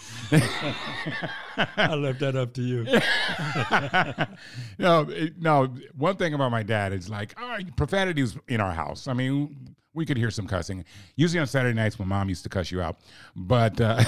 I 1.77 1.93
left 1.93 2.19
that 2.21 2.35
up 2.35 2.53
to 2.55 2.61
you. 2.61 2.85
no, 4.79 5.01
it, 5.09 5.39
no. 5.39 5.73
One 5.95 6.15
thing 6.15 6.33
about 6.33 6.51
my 6.51 6.63
dad 6.63 6.91
is 6.91 7.07
like, 7.09 7.39
all 7.39 7.47
right, 7.47 7.75
profanity 7.75 8.23
was 8.23 8.35
in 8.47 8.59
our 8.59 8.73
house. 8.73 9.07
I 9.07 9.13
mean, 9.13 9.75
we 9.93 10.05
could 10.05 10.17
hear 10.17 10.31
some 10.31 10.47
cussing. 10.47 10.83
Usually 11.15 11.39
on 11.39 11.47
Saturday 11.47 11.75
nights, 11.75 11.99
my 11.99 12.05
mom 12.05 12.29
used 12.29 12.43
to 12.43 12.49
cuss 12.49 12.71
you 12.71 12.81
out. 12.81 12.97
But 13.35 13.79
uh, 13.79 14.03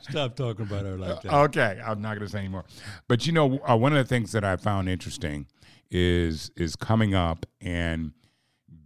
Stop 0.00 0.36
talking 0.36 0.66
about 0.66 0.84
her 0.84 0.96
like 0.96 1.22
that. 1.22 1.32
okay, 1.32 1.80
I'm 1.84 2.00
not 2.00 2.10
going 2.16 2.26
to 2.26 2.28
say 2.28 2.38
anymore. 2.40 2.64
But 3.08 3.26
you 3.26 3.32
know, 3.32 3.58
uh, 3.68 3.76
one 3.76 3.92
of 3.92 3.98
the 3.98 4.08
things 4.08 4.32
that 4.32 4.44
I 4.44 4.56
found 4.56 4.88
interesting 4.88 5.46
is 5.90 6.50
is 6.56 6.74
coming 6.76 7.14
up 7.14 7.46
and 7.60 8.12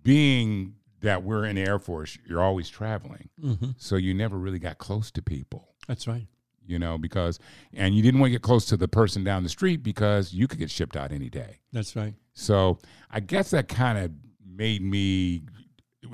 being 0.03 0.75
that 1.01 1.23
we're 1.23 1.47
in 1.47 1.57
the 1.57 1.63
Air 1.63 1.79
Force. 1.79 2.19
You're 2.29 2.43
always 2.43 2.69
traveling, 2.69 3.31
Mhm. 3.43 3.75
so 3.79 3.97
you 3.97 4.13
never 4.15 4.37
really 4.39 4.59
got 4.59 4.79
close 4.79 5.11
to 5.13 5.23
people. 5.23 5.75
That's 5.87 6.07
right. 6.07 6.27
You 6.67 6.79
know, 6.79 6.99
because 6.99 7.39
and 7.73 7.95
you 7.95 8.03
didn't 8.03 8.21
want 8.21 8.29
to 8.29 8.33
get 8.33 8.43
close 8.43 8.67
to 8.67 8.77
the 8.77 8.87
person 8.89 9.25
down 9.25 9.43
the 9.43 9.49
street 9.49 9.83
because 9.83 10.33
you 10.33 10.47
could 10.47 10.59
get 10.59 10.71
shipped 10.71 10.97
out 10.97 11.11
any 11.11 11.29
day. 11.31 11.61
That's 11.73 11.97
right. 11.97 12.15
So 12.35 12.79
I 13.11 13.21
guess 13.21 13.51
that 13.51 13.69
kind 13.69 13.99
of 13.99 14.13
made 14.61 14.83
me 14.83 15.43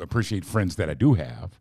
appreciate 0.01 0.45
friends 0.45 0.77
that 0.77 0.89
I 0.89 0.95
do 0.95 1.15
have, 1.15 1.59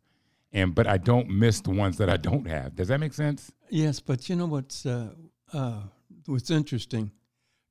and 0.54 0.76
but 0.76 0.86
I 0.88 0.98
don't 0.98 1.28
miss 1.30 1.60
the 1.62 1.72
ones 1.72 1.98
that 1.98 2.10
I 2.10 2.18
don't 2.18 2.48
have. 2.48 2.76
Does 2.76 2.88
that 2.90 3.00
make 3.00 3.14
sense? 3.14 3.52
Yes, 3.70 4.00
but 4.00 4.30
you 4.30 4.36
know 4.36 4.46
what's 4.46 4.86
uh, 4.86 5.10
uh, 5.52 5.82
what's 6.28 6.52
interesting? 6.52 7.12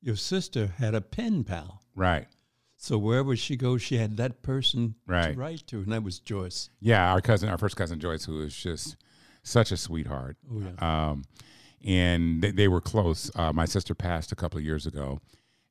Your 0.01 0.17
sister 0.17 0.67
had 0.77 0.93
a 0.93 1.01
pen 1.01 1.43
pal. 1.45 1.81
Right. 1.95 2.27
So 2.77 2.97
wherever 2.97 3.35
she 3.37 3.55
goes, 3.55 3.81
she 3.81 3.97
had 3.97 4.17
that 4.17 4.43
person 4.43 4.95
Right. 5.07 5.31
to 5.33 5.39
write 5.39 5.65
to, 5.67 5.77
and 5.77 5.91
that 5.93 6.03
was 6.03 6.19
Joyce. 6.19 6.69
Yeah, 6.81 7.11
our 7.13 7.21
cousin, 7.21 7.47
our 7.49 7.57
first 7.57 7.77
cousin 7.77 7.99
Joyce, 7.99 8.25
who 8.25 8.41
is 8.43 8.53
just 8.55 8.97
such 9.43 9.71
a 9.71 9.77
sweetheart. 9.77 10.35
Oh 10.51 10.59
yeah. 10.61 10.75
Um, 11.09 11.23
and 11.83 12.41
they, 12.43 12.51
they 12.51 12.67
were 12.67 12.81
close. 12.81 13.31
Uh, 13.35 13.53
my 13.53 13.65
sister 13.65 13.95
passed 13.95 14.31
a 14.33 14.35
couple 14.35 14.57
of 14.59 14.65
years 14.65 14.85
ago, 14.85 15.21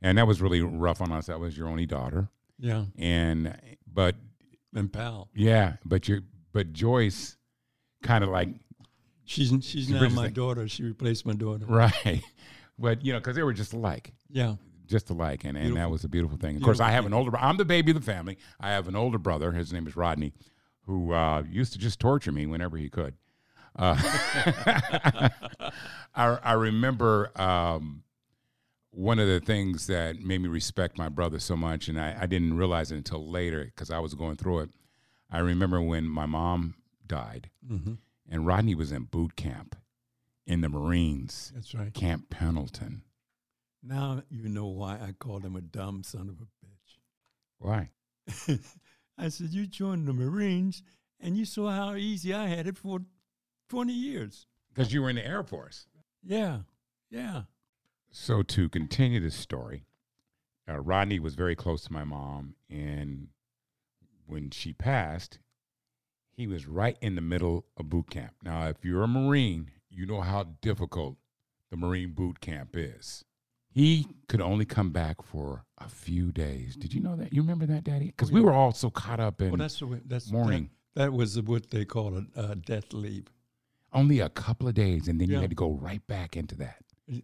and 0.00 0.16
that 0.16 0.26
was 0.26 0.40
really 0.40 0.62
rough 0.62 1.00
on 1.02 1.12
us. 1.12 1.26
That 1.26 1.38
was 1.40 1.56
your 1.58 1.68
only 1.68 1.86
daughter, 1.86 2.28
Yeah. 2.58 2.84
and 2.98 3.56
but 3.92 4.16
And 4.74 4.92
pal. 4.92 5.28
yeah, 5.34 5.74
but 5.84 6.08
you 6.08 6.22
but 6.52 6.72
Joyce 6.72 7.36
kind 8.02 8.22
of 8.24 8.30
like 8.30 8.48
She's 9.26 9.50
she's 9.64 9.88
now 9.88 10.06
my 10.10 10.26
thing. 10.26 10.34
daughter. 10.34 10.68
She 10.68 10.82
replaced 10.82 11.24
my 11.26 11.32
daughter. 11.32 11.64
right, 11.66 12.22
but 12.78 13.04
you 13.04 13.12
know 13.12 13.18
because 13.18 13.36
they 13.36 13.42
were 13.42 13.54
just 13.54 13.72
alike. 13.72 14.12
Yeah. 14.28 14.56
just 14.86 15.08
alike, 15.10 15.44
and, 15.44 15.56
and 15.56 15.76
that 15.78 15.90
was 15.90 16.04
a 16.04 16.08
beautiful 16.08 16.36
thing. 16.36 16.56
Of 16.56 16.62
course, 16.62 16.78
I 16.80 16.90
have 16.90 17.06
an 17.06 17.14
older. 17.14 17.36
I'm 17.38 17.56
the 17.56 17.64
baby 17.64 17.90
of 17.92 17.96
the 17.96 18.02
family. 18.12 18.36
I 18.60 18.70
have 18.72 18.86
an 18.86 18.94
older 18.96 19.16
brother. 19.18 19.50
His 19.52 19.72
name 19.72 19.86
is 19.86 19.96
Rodney, 19.96 20.34
who 20.82 21.12
uh, 21.14 21.42
used 21.50 21.72
to 21.72 21.78
just 21.78 21.98
torture 22.00 22.32
me 22.32 22.44
whenever 22.46 22.76
he 22.76 22.90
could. 22.90 23.14
Uh, 23.76 23.96
I, 26.14 26.38
I 26.44 26.52
remember 26.52 27.32
um, 27.40 28.03
one 28.94 29.18
of 29.18 29.26
the 29.26 29.40
things 29.40 29.86
that 29.88 30.20
made 30.20 30.40
me 30.40 30.48
respect 30.48 30.96
my 30.96 31.08
brother 31.08 31.38
so 31.38 31.56
much, 31.56 31.88
and 31.88 32.00
I, 32.00 32.16
I 32.20 32.26
didn't 32.26 32.56
realize 32.56 32.92
it 32.92 32.96
until 32.96 33.28
later 33.28 33.64
because 33.64 33.90
I 33.90 33.98
was 33.98 34.14
going 34.14 34.36
through 34.36 34.60
it. 34.60 34.70
I 35.30 35.38
remember 35.38 35.80
when 35.80 36.06
my 36.06 36.26
mom 36.26 36.74
died, 37.06 37.50
hmm 37.66 37.94
and 38.30 38.46
Rodney 38.46 38.74
was 38.74 38.90
in 38.90 39.04
boot 39.04 39.36
camp 39.36 39.76
in 40.46 40.62
the 40.62 40.68
Marines, 40.68 41.52
That's 41.54 41.74
right. 41.74 41.92
Camp 41.92 42.30
Pendleton. 42.30 43.02
Now 43.82 44.22
you 44.30 44.48
know 44.48 44.66
why 44.66 44.94
I 44.94 45.12
called 45.18 45.44
him 45.44 45.56
a 45.56 45.60
dumb 45.60 46.02
son 46.02 46.30
of 46.30 46.40
a 46.40 46.44
bitch. 46.44 46.98
Why? 47.58 47.90
I 49.18 49.28
said, 49.28 49.50
You 49.50 49.66
joined 49.66 50.08
the 50.08 50.12
Marines 50.14 50.82
and 51.20 51.36
you 51.36 51.44
saw 51.44 51.70
how 51.70 51.94
easy 51.96 52.32
I 52.32 52.46
had 52.46 52.66
it 52.66 52.78
for 52.78 53.00
20 53.68 53.92
years. 53.92 54.46
Because 54.72 54.92
you 54.92 55.02
were 55.02 55.10
in 55.10 55.16
the 55.16 55.26
Air 55.26 55.42
Force. 55.42 55.86
Yeah. 56.22 56.60
Yeah. 57.10 57.42
So 58.16 58.42
to 58.44 58.68
continue 58.68 59.18
this 59.18 59.34
story, 59.34 59.86
uh, 60.68 60.78
Rodney 60.78 61.18
was 61.18 61.34
very 61.34 61.56
close 61.56 61.82
to 61.82 61.92
my 61.92 62.04
mom, 62.04 62.54
and 62.70 63.26
when 64.28 64.50
she 64.50 64.72
passed, 64.72 65.40
he 66.30 66.46
was 66.46 66.68
right 66.68 66.96
in 67.00 67.16
the 67.16 67.20
middle 67.20 67.66
of 67.76 67.90
boot 67.90 68.10
camp. 68.10 68.34
Now, 68.44 68.68
if 68.68 68.84
you're 68.84 69.02
a 69.02 69.08
Marine, 69.08 69.72
you 69.90 70.06
know 70.06 70.20
how 70.20 70.44
difficult 70.62 71.16
the 71.72 71.76
Marine 71.76 72.12
boot 72.12 72.40
camp 72.40 72.76
is. 72.76 73.24
he 73.68 74.06
could 74.28 74.40
only 74.40 74.64
come 74.64 74.92
back 74.92 75.20
for 75.20 75.64
a 75.78 75.88
few 75.88 76.30
days. 76.30 76.76
Did 76.76 76.94
you 76.94 77.00
know 77.00 77.16
that? 77.16 77.32
You 77.32 77.42
remember 77.42 77.66
that, 77.66 77.82
Daddy? 77.82 78.06
Because 78.06 78.30
we 78.30 78.40
were 78.40 78.52
all 78.52 78.70
so 78.70 78.90
caught 78.90 79.18
up 79.18 79.40
in 79.42 79.50
Well, 79.50 79.58
that's 79.58 79.80
the 79.80 79.88
way, 79.88 80.00
that's 80.06 80.30
mourning. 80.30 80.70
That, 80.94 81.06
that 81.06 81.12
was 81.12 81.42
what 81.42 81.70
they 81.70 81.84
call 81.84 82.16
a, 82.16 82.40
a 82.40 82.54
death 82.54 82.92
leave. 82.92 83.26
only 83.92 84.20
a 84.20 84.28
couple 84.28 84.68
of 84.68 84.74
days, 84.74 85.08
and 85.08 85.20
then 85.20 85.28
you 85.28 85.40
had 85.40 85.50
to 85.50 85.56
go 85.56 85.72
right 85.72 86.06
back 86.06 86.36
into 86.36 86.54
that. 86.58 86.76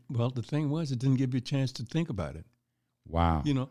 Well, 0.09 0.31
the 0.31 0.43
thing 0.43 0.71
was, 0.71 0.93
it 0.93 0.99
didn't 0.99 1.16
give 1.16 1.35
you 1.35 1.38
a 1.38 1.43
chance 1.43 1.73
to 1.73 1.85
think 1.85 2.11
about 2.11 2.37
it. 2.37 2.45
Wow. 3.09 3.43
You 3.45 3.55
know, 3.55 3.71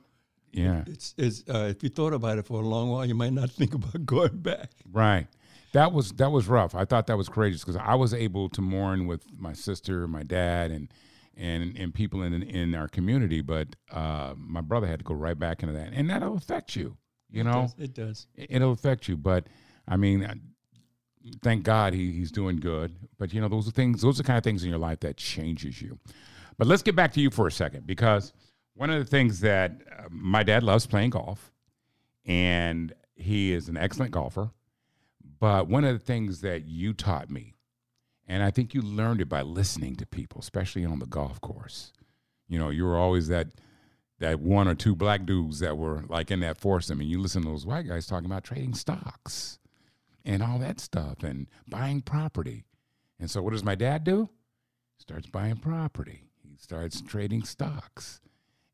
yeah. 0.51 0.83
it's, 0.87 1.13
it's 1.17 1.43
uh, 1.47 1.67
if 1.69 1.83
you 1.83 1.89
thought 1.89 2.13
about 2.13 2.37
it 2.37 2.45
for 2.45 2.61
a 2.61 2.65
long 2.65 2.89
while, 2.89 3.05
you 3.05 3.15
might 3.15 3.33
not 3.33 3.49
think 3.51 3.73
about 3.73 4.05
going 4.05 4.37
back. 4.37 4.71
Right. 4.91 5.27
That 5.73 5.91
was 5.91 6.13
that 6.13 6.31
was 6.31 6.47
rough. 6.47 6.73
I 6.73 6.85
thought 6.85 7.05
that 7.07 7.17
was 7.17 7.29
courageous 7.29 7.61
because 7.63 7.75
I 7.75 7.93
was 7.93 8.11
able 8.11 8.49
to 8.49 8.61
mourn 8.61 9.05
with 9.05 9.23
my 9.37 9.53
sister, 9.53 10.07
my 10.07 10.23
dad, 10.23 10.71
and 10.71 10.91
and 11.37 11.77
and 11.77 11.93
people 11.93 12.23
in 12.23 12.41
in 12.41 12.73
our 12.73 12.87
community. 12.87 13.41
But 13.41 13.75
uh, 13.91 14.33
my 14.35 14.61
brother 14.61 14.87
had 14.87 14.97
to 14.99 15.05
go 15.05 15.13
right 15.13 15.37
back 15.37 15.61
into 15.61 15.75
that, 15.75 15.91
and 15.93 16.09
that'll 16.09 16.35
affect 16.35 16.75
you. 16.75 16.97
You 17.29 17.43
know, 17.43 17.67
it 17.77 17.93
does. 17.93 18.25
it, 18.33 18.47
it'll 18.49 18.71
affect 18.71 19.07
you. 19.07 19.15
But 19.15 19.45
I 19.87 19.95
mean, 19.95 20.27
thank 21.41 21.63
God 21.63 21.93
he, 21.93 22.11
he's 22.11 22.31
doing 22.31 22.57
good. 22.57 22.95
But 23.17 23.33
you 23.33 23.41
know, 23.41 23.47
those 23.47 23.67
are 23.67 23.71
things. 23.71 24.01
Those 24.01 24.19
are 24.19 24.23
kind 24.23 24.37
of 24.37 24.43
things 24.43 24.63
in 24.63 24.69
your 24.69 24.79
life 24.79 24.99
that 25.01 25.17
changes 25.17 25.81
you. 25.81 25.97
But 26.57 26.67
let's 26.67 26.81
get 26.81 26.95
back 26.95 27.13
to 27.13 27.21
you 27.21 27.29
for 27.29 27.47
a 27.47 27.51
second 27.51 27.87
because 27.87 28.33
one 28.75 28.89
of 28.89 28.99
the 28.99 29.09
things 29.09 29.39
that 29.41 29.81
uh, 29.97 30.03
my 30.09 30.43
dad 30.43 30.63
loves 30.63 30.85
playing 30.85 31.11
golf, 31.11 31.51
and 32.25 32.93
he 33.15 33.51
is 33.51 33.69
an 33.69 33.77
excellent 33.77 34.11
golfer. 34.11 34.51
But 35.39 35.67
one 35.67 35.85
of 35.85 35.97
the 35.97 36.03
things 36.03 36.41
that 36.41 36.65
you 36.65 36.93
taught 36.93 37.29
me, 37.29 37.55
and 38.27 38.43
I 38.43 38.51
think 38.51 38.73
you 38.73 38.81
learned 38.81 39.21
it 39.21 39.29
by 39.29 39.41
listening 39.41 39.95
to 39.97 40.05
people, 40.05 40.41
especially 40.41 40.85
on 40.85 40.99
the 40.99 41.05
golf 41.05 41.39
course. 41.39 41.93
You 42.47 42.59
know, 42.59 42.69
you 42.69 42.83
were 42.85 42.97
always 42.97 43.27
that 43.29 43.47
that 44.19 44.41
one 44.41 44.67
or 44.67 44.75
two 44.75 44.95
black 44.97 45.25
dudes 45.25 45.59
that 45.59 45.77
were 45.77 46.03
like 46.09 46.29
in 46.29 46.41
that 46.41 46.57
foursome, 46.57 46.99
and 46.99 47.09
you 47.09 47.21
listen 47.21 47.43
to 47.43 47.49
those 47.49 47.65
white 47.65 47.87
guys 47.87 48.05
talking 48.05 48.25
about 48.25 48.43
trading 48.43 48.73
stocks 48.73 49.59
and 50.25 50.41
all 50.43 50.59
that 50.59 50.79
stuff 50.79 51.23
and 51.23 51.47
buying 51.67 52.01
property. 52.01 52.65
And 53.19 53.29
so, 53.29 53.41
what 53.41 53.51
does 53.53 53.63
my 53.63 53.75
dad 53.75 54.03
do? 54.03 54.29
Starts 54.97 55.27
buying 55.27 55.57
property. 55.57 56.23
He 56.43 56.55
starts 56.57 57.01
trading 57.01 57.43
stocks. 57.43 58.19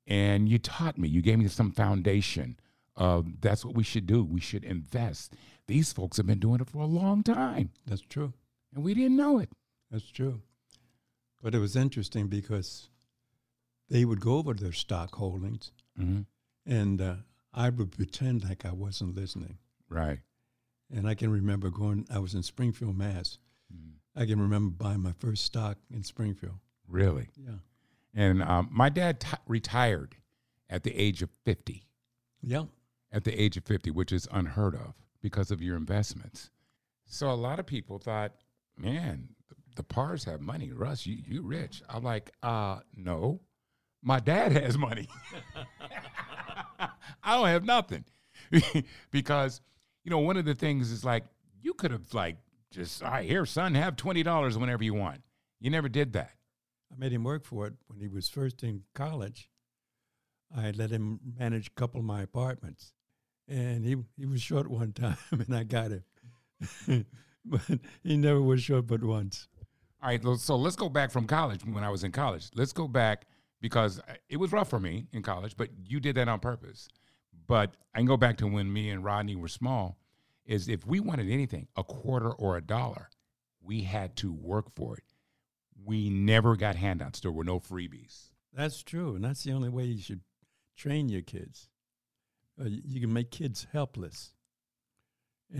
And 0.07 0.47
you 0.47 0.59
taught 0.59 0.97
me, 0.97 1.07
you 1.07 1.21
gave 1.21 1.39
me 1.39 1.47
some 1.47 1.71
foundation 1.71 2.57
of 2.95 3.41
that's 3.41 3.65
what 3.65 3.75
we 3.75 3.83
should 3.83 4.05
do. 4.05 4.23
We 4.23 4.39
should 4.39 4.63
invest. 4.63 5.33
These 5.67 5.93
folks 5.93 6.17
have 6.17 6.27
been 6.27 6.39
doing 6.39 6.61
it 6.61 6.69
for 6.69 6.83
a 6.83 6.85
long 6.85 7.23
time, 7.23 7.71
That's 7.87 8.01
true. 8.01 8.33
and 8.73 8.83
we 8.83 8.93
didn't 8.93 9.17
know 9.17 9.39
it. 9.39 9.49
That's 9.89 10.09
true. 10.09 10.41
But 11.41 11.55
it 11.55 11.59
was 11.59 11.75
interesting 11.75 12.27
because 12.27 12.89
they 13.89 14.05
would 14.05 14.19
go 14.21 14.37
over 14.37 14.53
their 14.53 14.71
stock 14.71 15.15
holdings, 15.15 15.71
Mm-hmm. 15.99 16.21
and 16.71 17.01
uh, 17.01 17.15
I 17.53 17.69
would 17.69 17.91
pretend 17.91 18.43
like 18.43 18.65
I 18.65 18.71
wasn't 18.73 19.15
listening. 19.15 19.57
Right. 19.89 20.19
And 20.93 21.07
I 21.07 21.15
can 21.15 21.31
remember 21.31 21.69
going. 21.69 22.05
I 22.11 22.19
was 22.19 22.33
in 22.35 22.43
Springfield, 22.43 22.97
Mass. 22.97 23.37
I 24.15 24.25
can 24.25 24.39
remember 24.39 24.71
buying 24.81 25.01
my 25.01 25.11
first 25.19 25.43
stock 25.43 25.77
in 25.93 26.03
Springfield. 26.03 26.55
Really. 26.87 27.27
Yeah. 27.35 27.55
And 28.13 28.41
um, 28.41 28.69
my 28.71 28.87
dad 28.87 29.19
t- 29.19 29.35
retired 29.45 30.15
at 30.69 30.83
the 30.83 30.95
age 30.95 31.21
of 31.21 31.29
50. 31.43 31.83
Yeah. 32.41 32.63
at 33.11 33.23
the 33.23 33.33
age 33.33 33.57
of 33.57 33.65
50, 33.65 33.91
which 33.91 34.11
is 34.13 34.27
unheard 34.31 34.75
of 34.75 34.93
because 35.21 35.51
of 35.51 35.61
your 35.61 35.75
investments. 35.75 36.49
So 37.05 37.29
a 37.29 37.33
lot 37.33 37.59
of 37.59 37.65
people 37.65 37.97
thought, 37.97 38.31
man, 38.77 39.29
the 39.75 39.83
Parrs 39.83 40.23
have 40.25 40.39
money. 40.41 40.71
Russ, 40.71 41.05
you, 41.05 41.17
you 41.25 41.41
rich. 41.41 41.81
I'm 41.89 42.03
like, 42.03 42.31
uh, 42.41 42.79
no, 42.95 43.41
my 44.01 44.19
dad 44.19 44.51
has 44.53 44.77
money. 44.77 45.09
I 47.23 47.35
don't 47.35 47.47
have 47.47 47.65
nothing. 47.65 48.05
because, 49.11 49.59
you 50.05 50.11
know, 50.11 50.19
one 50.19 50.37
of 50.37 50.45
the 50.45 50.55
things 50.55 50.91
is 50.91 51.03
like, 51.03 51.25
you 51.61 51.73
could 51.73 51.91
have 51.91 52.13
like 52.13 52.37
just, 52.71 53.03
all 53.03 53.11
right, 53.11 53.27
here, 53.27 53.45
son, 53.45 53.73
have 53.73 53.95
$20 53.95 54.55
whenever 54.57 54.83
you 54.83 54.93
want. 54.93 55.21
You 55.59 55.71
never 55.71 55.89
did 55.89 56.13
that. 56.13 56.31
I 56.93 56.95
made 56.97 57.11
him 57.11 57.23
work 57.23 57.43
for 57.43 57.65
it 57.67 57.73
when 57.87 57.99
he 57.99 58.07
was 58.07 58.29
first 58.29 58.63
in 58.63 58.83
college. 58.93 59.49
I 60.55 60.71
let 60.71 60.91
him 60.91 61.19
manage 61.37 61.67
a 61.67 61.79
couple 61.79 61.99
of 61.99 62.05
my 62.05 62.21
apartments, 62.21 62.93
and 63.47 63.83
he 63.83 63.97
he 64.15 64.27
was 64.27 64.41
short 64.41 64.69
one 64.69 64.91
time, 64.93 65.17
and 65.31 65.55
I 65.55 65.63
got 65.63 65.91
him. 65.91 66.03
but 67.45 67.61
he 68.03 68.15
never 68.15 68.41
was 68.41 68.61
short 68.61 68.85
but 68.85 69.03
once. 69.03 69.47
All 70.03 70.09
right, 70.09 70.23
so 70.37 70.55
let's 70.55 70.75
go 70.75 70.87
back 70.87 71.09
from 71.09 71.25
college 71.25 71.65
when 71.65 71.83
I 71.83 71.89
was 71.89 72.03
in 72.03 72.11
college. 72.11 72.49
Let's 72.53 72.73
go 72.73 72.87
back 72.87 73.25
because 73.59 73.99
uh, 73.99 74.13
it 74.29 74.37
was 74.37 74.51
rough 74.51 74.69
for 74.69 74.79
me 74.79 75.07
in 75.11 75.23
college, 75.23 75.57
but 75.57 75.69
you 75.83 75.99
did 75.99 76.15
that 76.15 76.29
on 76.29 76.39
purpose. 76.39 76.87
But 77.47 77.75
I 77.93 77.99
can 77.99 78.05
go 78.05 78.17
back 78.17 78.37
to 78.37 78.47
when 78.47 78.71
me 78.71 78.89
and 78.89 79.03
Rodney 79.03 79.35
were 79.35 79.47
small. 79.47 79.97
Is 80.45 80.69
if 80.69 80.85
we 80.85 80.99
wanted 80.99 81.29
anything, 81.29 81.67
a 81.75 81.83
quarter 81.83 82.31
or 82.31 82.55
a 82.55 82.61
dollar, 82.61 83.09
we 83.63 83.81
had 83.81 84.15
to 84.17 84.31
work 84.31 84.75
for 84.75 84.95
it. 84.95 85.03
We 85.83 86.09
never 86.09 86.55
got 86.55 86.75
handouts. 86.75 87.19
There 87.19 87.31
were 87.31 87.43
no 87.43 87.59
freebies. 87.59 88.29
That's 88.53 88.83
true, 88.83 89.15
and 89.15 89.23
that's 89.23 89.43
the 89.43 89.51
only 89.53 89.69
way 89.69 89.85
you 89.85 90.01
should 90.01 90.21
train 90.77 91.09
your 91.09 91.23
kids. 91.23 91.69
Uh, 92.59 92.65
you 92.67 93.01
can 93.01 93.11
make 93.11 93.31
kids 93.31 93.67
helpless 93.71 94.33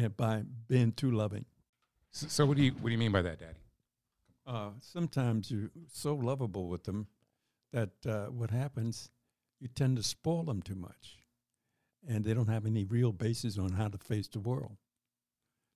uh, 0.02 0.10
by 0.10 0.44
being 0.68 0.92
too 0.92 1.12
loving. 1.12 1.46
So, 2.12 2.28
so 2.28 2.46
what 2.46 2.56
do 2.58 2.64
you 2.64 2.72
what 2.72 2.86
do 2.86 2.92
you 2.92 2.98
mean 2.98 3.12
by 3.12 3.24
that, 3.24 3.40
Daddy? 3.40 3.60
Uh, 4.48 4.70
sometimes 4.80 5.50
you're 5.50 5.72
so 5.92 6.16
lovable 6.16 6.68
with 6.68 6.84
them 6.84 7.08
that 7.74 7.90
uh, 8.08 8.28
what 8.28 8.52
happens, 8.52 9.10
you 9.60 9.68
tend 9.68 9.98
to 9.98 10.04
spoil 10.04 10.44
them 10.44 10.62
too 10.62 10.76
much, 10.76 11.18
and 12.08 12.24
they 12.24 12.34
don't 12.34 12.50
have 12.50 12.66
any 12.66 12.86
real 12.86 13.12
basis 13.12 13.58
on 13.58 13.72
how 13.72 13.88
to 13.88 13.98
face 13.98 14.28
the 14.28 14.40
world. 14.40 14.78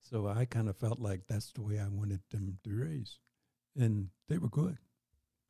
So 0.02 0.28
I 0.28 0.46
kind 0.46 0.70
of 0.70 0.78
felt 0.78 1.00
like 1.00 1.22
that's 1.28 1.52
the 1.52 1.62
way 1.62 1.80
I 1.80 1.88
wanted 1.88 2.22
them 2.32 2.58
to 2.64 2.70
raise, 2.70 3.20
and 3.76 4.10
they 4.28 4.38
were 4.38 4.50
good. 4.50 4.78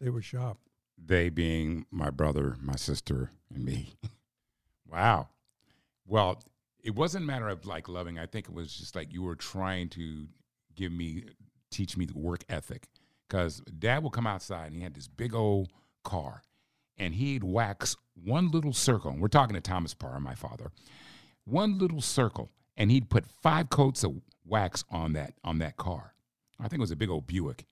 They 0.02 0.10
were 0.10 0.22
sharp. 0.22 0.58
They 0.98 1.30
being 1.30 1.86
my 1.92 2.10
brother, 2.10 2.58
my 2.62 2.76
sister, 2.76 3.32
and 3.54 3.64
me. 3.64 3.94
wow. 4.92 5.30
Well, 6.06 6.42
it 6.84 6.96
wasn't 6.96 7.24
a 7.24 7.28
matter 7.28 7.48
of 7.48 7.66
like 7.66 7.88
loving. 7.88 8.18
I 8.18 8.26
think 8.26 8.48
it 8.48 8.54
was 8.54 8.74
just 8.74 8.96
like 8.96 9.14
you 9.14 9.22
were 9.22 9.36
trying 9.36 9.90
to 9.90 10.28
give 10.76 10.92
me, 10.92 11.26
teach 11.72 11.96
me 11.96 12.06
the 12.06 12.18
work 12.18 12.44
ethic. 12.50 12.88
Because 13.28 13.62
dad 13.78 14.04
would 14.04 14.14
come 14.14 14.28
outside 14.28 14.68
and 14.68 14.76
he 14.76 14.82
had 14.82 14.96
this 14.96 15.08
big 15.08 15.36
old 15.36 15.72
car 16.04 16.42
and 17.00 17.16
he'd 17.16 17.44
wax 17.44 17.96
one 18.24 18.52
little 18.52 18.74
circle. 18.74 19.12
And 19.12 19.22
we're 19.22 19.30
talking 19.30 19.56
to 19.56 19.62
Thomas 19.62 19.94
Parr, 19.94 20.20
my 20.20 20.36
father. 20.36 20.72
One 21.46 21.80
little 21.80 22.02
circle. 22.02 22.50
And 22.78 22.92
he'd 22.92 23.10
put 23.10 23.26
five 23.42 23.70
coats 23.70 24.04
of 24.04 24.22
wax 24.46 24.84
on 24.90 25.14
that 25.14 25.34
on 25.44 25.60
that 25.60 25.78
car. 25.78 26.14
I 26.60 26.64
think 26.64 26.80
it 26.80 26.82
was 26.82 26.92
a 26.92 26.96
big 26.96 27.10
old 27.10 27.28
Buick. 27.28 27.66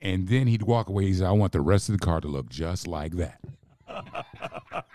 And 0.00 0.28
then 0.28 0.46
he'd 0.46 0.62
walk 0.62 0.88
away. 0.88 1.06
He 1.06 1.14
said, 1.14 1.26
I 1.26 1.32
want 1.32 1.52
the 1.52 1.60
rest 1.60 1.88
of 1.88 1.98
the 1.98 2.04
car 2.04 2.20
to 2.20 2.28
look 2.28 2.50
just 2.50 2.86
like 2.86 3.12
that. 3.12 3.40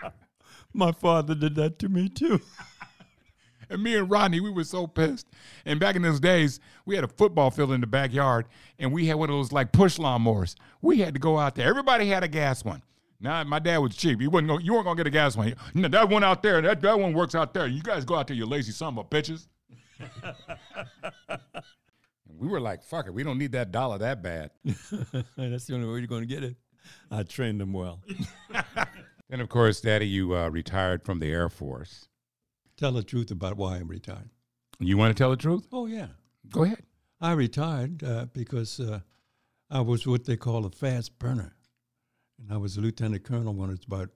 My 0.72 0.92
father 0.92 1.34
did 1.34 1.56
that 1.56 1.78
to 1.80 1.88
me 1.88 2.08
too. 2.08 2.40
And 3.70 3.84
me 3.84 3.96
and 3.96 4.10
Rodney, 4.10 4.40
we 4.40 4.50
were 4.50 4.64
so 4.64 4.88
pissed. 4.88 5.28
And 5.64 5.78
back 5.78 5.94
in 5.94 6.02
those 6.02 6.18
days, 6.18 6.58
we 6.84 6.96
had 6.96 7.04
a 7.04 7.08
football 7.08 7.52
field 7.52 7.70
in 7.70 7.80
the 7.80 7.86
backyard, 7.86 8.46
and 8.80 8.92
we 8.92 9.06
had 9.06 9.16
one 9.16 9.30
of 9.30 9.36
those 9.36 9.52
like 9.52 9.70
push 9.70 9.96
lawnmowers. 9.96 10.56
We 10.82 10.98
had 10.98 11.14
to 11.14 11.20
go 11.20 11.38
out 11.38 11.54
there. 11.54 11.68
Everybody 11.68 12.08
had 12.08 12.24
a 12.24 12.28
gas 12.28 12.64
one. 12.64 12.82
Now 13.20 13.44
my 13.44 13.58
dad 13.58 13.78
was 13.78 13.96
cheap. 13.96 14.20
He 14.20 14.28
wasn't 14.28 14.48
gonna, 14.48 14.62
you 14.62 14.72
weren't 14.72 14.86
gonna 14.86 14.96
get 14.96 15.06
a 15.06 15.10
gas 15.10 15.36
one. 15.36 15.54
No, 15.74 15.88
that 15.88 16.08
one 16.08 16.24
out 16.24 16.42
there, 16.42 16.60
that, 16.62 16.80
that 16.80 16.98
one 16.98 17.12
works 17.12 17.34
out 17.34 17.52
there. 17.52 17.66
You 17.66 17.82
guys 17.82 18.04
go 18.04 18.14
out 18.16 18.26
there, 18.26 18.36
you 18.36 18.46
lazy 18.46 18.72
son 18.72 18.98
of 18.98 19.06
a 19.06 19.08
bitches. 19.08 19.46
We 22.40 22.48
were 22.48 22.60
like, 22.60 22.82
fuck 22.82 23.06
it, 23.06 23.12
we 23.12 23.22
don't 23.22 23.36
need 23.36 23.52
that 23.52 23.70
dollar 23.70 23.98
that 23.98 24.22
bad. 24.22 24.50
that's 25.36 25.66
the 25.66 25.74
only 25.74 25.86
way 25.86 25.98
you're 25.98 26.06
going 26.06 26.22
to 26.22 26.26
get 26.26 26.42
it. 26.42 26.56
I 27.10 27.22
trained 27.22 27.60
them 27.60 27.74
well. 27.74 28.00
and 29.30 29.42
of 29.42 29.50
course, 29.50 29.82
Daddy, 29.82 30.08
you 30.08 30.34
uh, 30.34 30.48
retired 30.48 31.04
from 31.04 31.18
the 31.18 31.30
Air 31.30 31.50
Force. 31.50 32.08
Tell 32.78 32.92
the 32.92 33.02
truth 33.02 33.30
about 33.30 33.58
why 33.58 33.76
I'm 33.76 33.88
retired. 33.88 34.30
You 34.78 34.96
want 34.96 35.14
to 35.14 35.22
tell 35.22 35.28
the 35.28 35.36
truth? 35.36 35.66
Oh 35.70 35.84
yeah. 35.84 36.06
Go 36.50 36.64
ahead. 36.64 36.82
I 37.20 37.32
retired 37.32 38.02
uh, 38.02 38.24
because 38.32 38.80
uh, 38.80 39.00
I 39.70 39.82
was 39.82 40.06
what 40.06 40.24
they 40.24 40.38
call 40.38 40.64
a 40.64 40.70
fast 40.70 41.18
burner. 41.18 41.52
And 42.40 42.52
I 42.52 42.56
was 42.56 42.76
a 42.76 42.80
lieutenant 42.80 43.24
colonel 43.24 43.54
when 43.54 43.68
I 43.68 43.72
was 43.72 43.84
about 43.86 44.10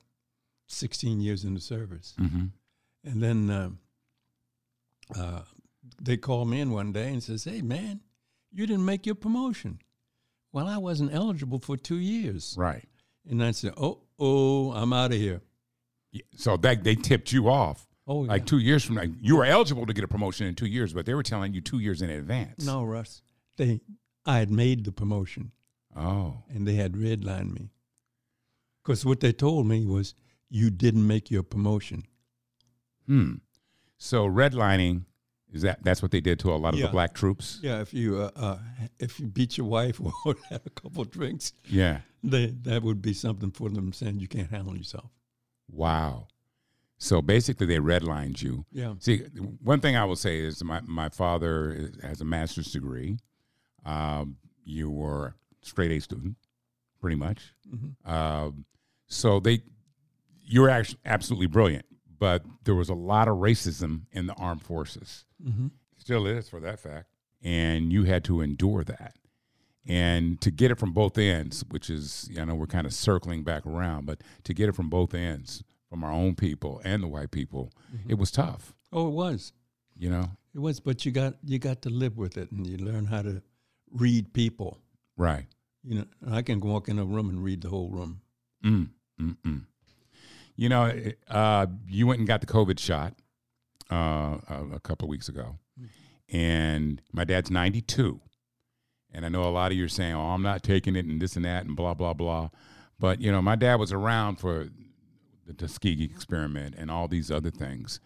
16 0.69 1.21
years 1.21 1.45
in 1.45 1.55
the 1.55 1.61
service. 1.61 2.15
Mm-hmm. 2.21 2.47
And 3.05 3.23
then 3.23 3.51
uh, 3.51 3.71
uh, 5.19 5.43
they 6.01 6.17
called 6.17 6.49
me 6.49 6.61
in 6.61 6.71
one 6.71 6.93
day 6.93 7.09
and 7.09 7.23
says, 7.23 7.45
hey, 7.45 7.61
man, 7.63 8.01
you 8.53 8.67
didn't 8.67 8.85
make 8.85 9.05
your 9.07 9.15
promotion. 9.15 9.79
Well, 10.53 10.67
I 10.67 10.79
wasn't 10.79 11.13
eligible 11.13 11.59
for 11.59 11.77
two 11.77 11.97
years. 11.97 12.55
Right. 12.59 12.89
And 13.29 13.43
I 13.45 13.51
said, 13.51 13.75
oh, 13.77 14.01
oh, 14.19 14.73
I'm 14.73 14.93
out 14.93 15.13
of 15.13 15.19
here. 15.19 15.43
Yeah, 16.13 16.23
So 16.37 16.57
that 16.59 16.85
they 16.85 16.95
tipped 16.95 17.33
you 17.33 17.49
off. 17.49 17.87
Oh, 18.07 18.19
like 18.19 18.43
yeah. 18.43 18.47
two 18.47 18.59
years 18.59 18.85
from 18.85 18.97
now, 18.97 19.05
you 19.21 19.37
were 19.37 19.45
eligible 19.47 19.87
to 19.87 19.93
get 19.95 20.05
a 20.05 20.09
promotion 20.09 20.47
in 20.47 20.55
two 20.55 20.67
years, 20.67 20.93
but 20.93 21.07
they 21.07 21.15
were 21.15 21.23
telling 21.23 21.55
you 21.55 21.61
two 21.61 21.79
years 21.79 22.03
in 22.03 22.11
advance. 22.11 22.65
No, 22.65 22.85
Russ. 22.85 23.23
They, 23.57 23.81
I 24.27 24.39
had 24.39 24.51
made 24.51 24.85
the 24.85 24.93
promotion 24.93 25.53
Oh. 25.97 26.43
and 26.49 26.67
they 26.69 26.75
had 26.75 26.93
redlined 26.93 27.53
me. 27.55 27.71
Because 28.85 29.05
what 29.05 29.21
they 29.21 29.33
told 29.33 29.67
me 29.67 29.85
was 29.87 30.15
you 30.51 30.71
didn't 30.71 31.07
make 31.07 31.31
your 31.31 31.43
promotion. 31.43 32.05
Hmm. 33.07 33.35
So 33.99 34.27
redlining 34.29 35.05
is 35.53 35.63
that 35.63 35.83
that's 35.83 36.03
what 36.03 36.11
they 36.11 36.21
did 36.21 36.39
to 36.41 36.53
a 36.53 36.57
lot 36.57 36.75
of 36.75 36.81
Yeah. 36.81 36.87
the 36.87 36.93
black 36.93 37.15
troops? 37.15 37.61
Yeah, 37.63 37.81
if 37.81 37.95
you 37.95 38.19
uh, 38.19 38.31
uh, 38.37 38.59
if 38.99 39.21
you 39.21 39.27
beat 39.27 39.57
your 39.57 39.67
wife 39.67 40.01
or 40.27 40.35
had 40.51 40.61
a 40.67 40.71
couple 40.71 41.05
drinks, 41.05 41.53
Yeah. 41.67 42.01
they, 42.23 42.47
that 42.63 42.83
would 42.83 43.01
be 43.01 43.15
something 43.15 43.51
for 43.53 43.71
them 43.71 43.93
saying 43.93 44.19
you 44.21 44.29
can't 44.29 44.51
handle 44.51 44.77
yourself. 44.77 45.11
Wow. 45.71 46.27
So 46.99 47.21
basically, 47.23 47.67
they 47.67 47.79
redlined 47.79 48.41
you. 48.43 48.65
Yeah. 48.73 48.95
See, 48.99 49.19
one 49.63 49.81
thing 49.81 49.97
I 49.97 50.05
will 50.05 50.17
say 50.17 50.39
is 50.41 50.63
my, 50.63 50.81
my 50.83 51.09
father 51.09 51.91
has 52.03 52.21
a 52.21 52.25
master's 52.25 52.73
degree. 52.73 53.19
Um, 53.85 54.37
you 54.65 54.91
were 54.91 55.27
a 55.27 55.35
straight 55.67 55.91
A 55.93 56.01
student, 56.01 56.37
pretty 57.05 57.17
much. 57.17 57.53
Um, 58.07 58.65
so 59.09 59.39
they, 59.41 59.63
you 60.43 60.63
were 60.63 60.71
actually 60.71 61.01
absolutely 61.05 61.49
brilliant, 61.49 61.85
but 62.19 62.43
there 62.65 62.75
was 62.75 62.89
a 62.89 62.95
lot 62.95 63.29
of 63.29 63.37
racism 63.37 64.03
in 64.13 64.27
the 64.27 64.33
armed 64.35 64.63
forces. 64.63 65.27
Mm-hmm. 65.47 65.67
Still 65.99 66.27
is 66.27 66.49
for 66.49 66.61
that 66.61 66.81
fact. 66.81 67.09
And 67.43 67.93
you 67.93 68.05
had 68.05 68.25
to 68.25 68.41
endure 68.41 68.85
that. 68.85 69.17
And 69.87 70.41
to 70.41 70.51
get 70.51 70.71
it 70.71 70.79
from 70.79 70.93
both 70.93 71.19
ends, 71.19 71.63
which 71.69 71.91
is, 71.91 72.27
you 72.31 72.43
know, 72.47 72.55
we're 72.55 72.67
kind 72.67 72.87
of 72.87 72.95
circling 72.95 73.43
back 73.45 73.67
around, 73.67 74.07
but 74.07 74.23
to 74.45 74.55
get 74.55 74.71
it 74.71 74.75
from 74.75 74.89
both 74.89 75.13
ends, 75.13 75.63
from 75.91 76.03
our 76.03 76.11
own 76.11 76.35
people 76.37 76.81
and 76.85 77.03
the 77.03 77.07
white 77.09 77.31
people, 77.33 77.71
it 78.09 78.15
was 78.15 78.31
tough, 78.31 78.73
Oh, 78.95 79.09
it 79.09 79.13
was. 79.13 79.53
you 79.95 80.09
know? 80.09 80.31
It 80.55 80.61
was, 80.61 80.81
but 80.81 81.05
you 81.05 81.13
got 81.13 81.35
you 81.45 81.59
got 81.59 81.83
to 81.83 81.91
live 81.91 82.17
with 82.17 82.39
it, 82.39 82.51
and 82.53 82.67
you 82.67 82.79
learn 82.79 83.05
how 83.07 83.21
to 83.23 83.43
read 83.91 84.33
people. 84.33 84.79
Right. 85.19 85.47
You 85.87 85.97
know, 85.97 86.05
I 86.31 86.43
can 86.43 86.61
walk 86.61 86.89
in 86.89 86.99
a 86.99 87.05
room 87.05 87.29
and 87.29 87.43
read 87.43 87.63
the 87.63 87.69
whole 87.69 87.91
room. 87.91 88.21
Mm, 88.65 88.91
mm, 89.21 89.37
mm. 89.45 89.67
You 90.57 90.69
know, 90.69 90.93
uh, 91.29 91.67
you 91.87 92.07
went 92.07 92.21
and 92.21 92.29
got 92.29 92.41
the 92.41 92.47
COVID 92.47 92.79
shot 92.79 93.15
uh, 93.91 94.39
a, 94.73 94.81
couple 94.83 95.07
of 95.07 95.11
weeks 95.11 95.29
ago, 95.29 95.59
and 96.29 97.03
my 97.13 97.25
dad's 97.25 97.51
92. 97.51 98.21
And 99.13 99.25
I 99.25 99.29
know 99.29 99.45
a 99.45 99.51
lot 99.51 99.71
of 99.71 99.79
you 99.79 99.85
are 99.85 99.89
saying, 99.89 100.15
oh, 100.15 100.31
I'm 100.31 100.43
not 100.43 100.63
taking 100.63 100.97
it 100.97 101.05
and 101.05 101.21
this 101.21 101.37
and 101.37 101.45
that 101.45 101.67
and 101.67 101.77
blah, 101.77 101.95
blah, 101.95 102.15
blah. 102.15 102.51
But, 102.99 103.21
you 103.21 103.31
know, 103.31 103.41
my 103.41 103.55
dad 103.55 103.77
was 103.77 103.93
around 103.93 104.37
for 104.37 104.69
the 105.47 105.53
Tuskegee 105.53 106.05
experiment 106.05 106.75
and 106.77 106.91
all 106.91 107.07
these 107.07 107.31
other 107.31 107.51
things. 107.51 108.01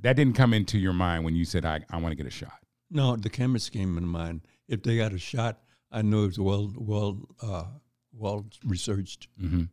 That 0.00 0.16
didn't 0.16 0.34
come 0.34 0.52
into 0.52 0.78
your 0.78 0.92
mind 0.92 1.24
when 1.24 1.36
you 1.36 1.46
said, 1.46 1.64
I, 1.64 1.80
I 1.90 1.96
want 1.96 2.12
to 2.12 2.16
get 2.16 2.26
a 2.26 2.30
shot. 2.30 2.58
No, 2.90 3.16
the 3.16 3.30
chemist 3.30 3.72
came 3.72 3.96
in 3.96 4.06
mind. 4.06 4.42
If 4.68 4.82
they 4.82 4.96
got 4.96 5.12
a 5.12 5.18
shot, 5.18 5.60
I 5.92 6.02
know 6.02 6.24
it's 6.24 6.38
well 6.38 6.72
well 6.76 7.18
uh, 7.42 7.64
well 8.12 8.46
researched, 8.64 9.28
Mm-hmm. 9.40 9.64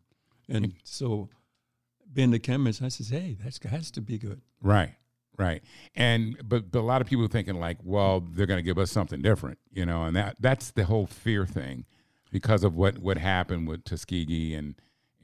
and 0.50 0.74
so 0.84 1.30
being 2.14 2.32
the 2.32 2.40
chemist, 2.40 2.82
I 2.82 2.88
says, 2.88 3.10
hey, 3.10 3.38
that 3.44 3.58
has 3.70 3.92
to 3.92 4.02
be 4.02 4.18
good. 4.18 4.40
Right, 4.62 4.96
right. 5.38 5.62
And 5.96 6.38
but, 6.48 6.72
but 6.72 6.80
a 6.80 6.82
lot 6.82 7.02
of 7.02 7.08
people 7.08 7.26
are 7.26 7.30
thinking 7.30 7.56
like, 7.60 7.78
well, 7.84 8.22
they're 8.22 8.46
going 8.46 8.58
to 8.60 8.64
give 8.64 8.78
us 8.78 8.92
something 8.92 9.22
different, 9.22 9.60
you 9.72 9.86
know, 9.86 10.06
and 10.06 10.16
that 10.16 10.38
that's 10.40 10.72
the 10.72 10.86
whole 10.86 11.06
fear 11.08 11.46
thing 11.46 11.86
because 12.32 12.64
of 12.64 12.76
what 12.76 12.98
what 13.00 13.18
happened 13.18 13.68
with 13.68 13.84
Tuskegee 13.84 14.54
and 14.56 14.76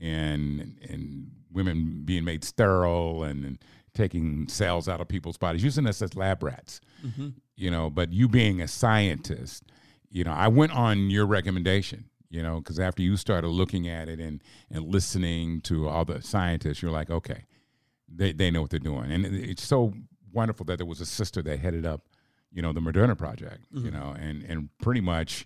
and 0.02 0.78
and 0.90 1.32
women 1.52 2.02
being 2.04 2.24
made 2.26 2.44
sterile 2.44 3.24
and, 3.24 3.46
and 3.46 3.60
taking 3.94 4.48
cells 4.48 4.90
out 4.90 5.00
of 5.00 5.08
people's 5.08 5.38
bodies, 5.38 5.64
using 5.64 5.86
us 5.88 6.02
as 6.02 6.16
lab 6.16 6.42
rats, 6.44 6.82
you 7.56 7.70
know. 7.72 7.90
But 7.90 8.12
you 8.12 8.28
being 8.28 8.60
a 8.62 8.68
scientist, 8.68 9.64
you 10.14 10.24
know, 10.24 10.32
I 10.32 10.48
went 10.48 10.72
on 10.72 11.10
your 11.10 11.26
recommendation. 11.26 12.06
You 12.30 12.42
know, 12.42 12.58
because 12.58 12.80
after 12.80 13.04
you 13.04 13.16
started 13.16 13.50
looking 13.50 13.88
at 13.88 14.10
it 14.10 14.20
and, 14.20 14.42
and 14.72 14.86
listening 14.86 15.62
to 15.62 15.88
all 15.88 16.04
the 16.04 16.20
scientists, 16.24 16.82
you're 16.82 16.90
like, 16.90 17.12
okay, 17.12 17.46
they, 18.08 18.34
they 18.34 18.50
know 18.50 18.62
what 18.62 18.72
they're 18.72 18.80
doing. 18.80 19.12
And 19.12 19.24
it's 19.24 19.64
so 19.64 19.94
wonderful 20.32 20.66
that 20.66 20.78
there 20.78 20.86
was 20.88 21.00
a 21.00 21.06
sister 21.06 21.44
that 21.44 21.60
headed 21.60 21.86
up, 21.86 22.08
you 22.52 22.64
know, 22.64 22.74
the 22.74 22.80
Moderna 22.80 23.16
project, 23.16 23.68
you 23.72 23.92
know, 23.92 24.16
and, 24.20 24.42
and 24.46 24.70
pretty 24.80 25.00
much 25.00 25.46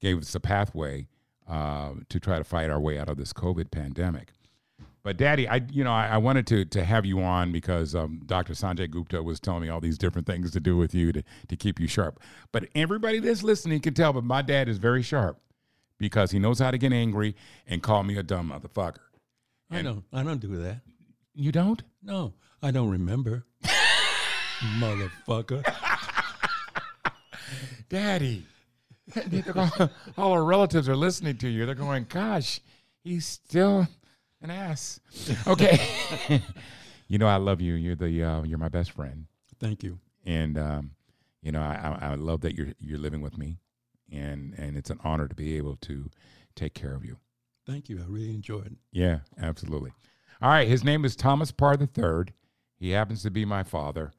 gave 0.00 0.18
us 0.18 0.32
a 0.32 0.38
pathway 0.38 1.08
uh, 1.48 1.94
to 2.08 2.20
try 2.20 2.38
to 2.38 2.44
fight 2.44 2.70
our 2.70 2.78
way 2.78 3.00
out 3.00 3.08
of 3.08 3.16
this 3.16 3.32
COVID 3.32 3.72
pandemic. 3.72 4.32
But 5.02 5.16
Daddy, 5.16 5.48
I 5.48 5.62
you 5.70 5.84
know 5.84 5.92
I, 5.92 6.08
I 6.08 6.16
wanted 6.18 6.46
to 6.48 6.64
to 6.66 6.84
have 6.84 7.06
you 7.06 7.20
on 7.20 7.52
because 7.52 7.94
um, 7.94 8.20
Dr. 8.26 8.52
Sanjay 8.52 8.90
Gupta 8.90 9.22
was 9.22 9.40
telling 9.40 9.62
me 9.62 9.68
all 9.68 9.80
these 9.80 9.98
different 9.98 10.26
things 10.26 10.50
to 10.52 10.60
do 10.60 10.76
with 10.76 10.94
you 10.94 11.12
to 11.12 11.22
to 11.48 11.56
keep 11.56 11.80
you 11.80 11.86
sharp. 11.86 12.20
But 12.52 12.68
everybody 12.74 13.18
that's 13.18 13.42
listening 13.42 13.80
can 13.80 13.94
tell, 13.94 14.12
but 14.12 14.24
my 14.24 14.42
dad 14.42 14.68
is 14.68 14.78
very 14.78 15.02
sharp 15.02 15.40
because 15.98 16.30
he 16.30 16.38
knows 16.38 16.58
how 16.58 16.70
to 16.70 16.78
get 16.78 16.92
angry 16.92 17.36
and 17.66 17.82
call 17.82 18.02
me 18.02 18.16
a 18.16 18.22
dumb 18.22 18.50
motherfucker. 18.50 18.98
I 19.70 19.82
don't 19.82 20.04
I 20.12 20.22
don't 20.22 20.40
do 20.40 20.56
that. 20.56 20.80
You 21.34 21.52
don't? 21.52 21.82
No, 22.02 22.34
I 22.62 22.70
don't 22.70 22.90
remember. 22.90 23.44
Motherfucker. 24.78 25.64
Daddy. 27.88 28.44
all 30.18 30.32
our 30.32 30.44
relatives 30.44 30.88
are 30.88 30.96
listening 30.96 31.36
to 31.38 31.48
you. 31.48 31.64
They're 31.64 31.74
going, 31.74 32.06
gosh, 32.08 32.60
he's 33.02 33.24
still 33.26 33.86
an 34.42 34.50
ass. 34.50 35.00
Okay. 35.46 35.80
you 37.08 37.18
know, 37.18 37.26
I 37.26 37.36
love 37.36 37.60
you. 37.60 37.74
You're 37.74 37.96
the 37.96 38.22
uh, 38.22 38.42
you're 38.42 38.58
my 38.58 38.68
best 38.68 38.92
friend. 38.92 39.26
Thank 39.58 39.82
you. 39.82 39.98
And 40.24 40.58
um, 40.58 40.90
you 41.42 41.52
know, 41.52 41.60
I, 41.60 41.98
I 42.00 42.10
I 42.10 42.14
love 42.14 42.40
that 42.42 42.54
you're 42.54 42.72
you're 42.80 42.98
living 42.98 43.20
with 43.20 43.36
me. 43.38 43.58
And 44.10 44.54
and 44.56 44.76
it's 44.76 44.90
an 44.90 45.00
honor 45.04 45.28
to 45.28 45.34
be 45.34 45.56
able 45.56 45.76
to 45.82 46.10
take 46.54 46.74
care 46.74 46.94
of 46.94 47.04
you. 47.04 47.18
Thank 47.66 47.88
you. 47.88 48.00
I 48.00 48.06
really 48.06 48.30
enjoyed 48.30 48.66
it. 48.66 48.78
Yeah, 48.92 49.20
absolutely. 49.40 49.92
All 50.40 50.50
right, 50.50 50.68
his 50.68 50.84
name 50.84 51.04
is 51.04 51.16
Thomas 51.16 51.50
Parr 51.50 51.76
the 51.76 51.86
Third. 51.86 52.32
He 52.76 52.90
happens 52.90 53.22
to 53.24 53.30
be 53.30 53.44
my 53.44 53.62
father. 53.64 54.12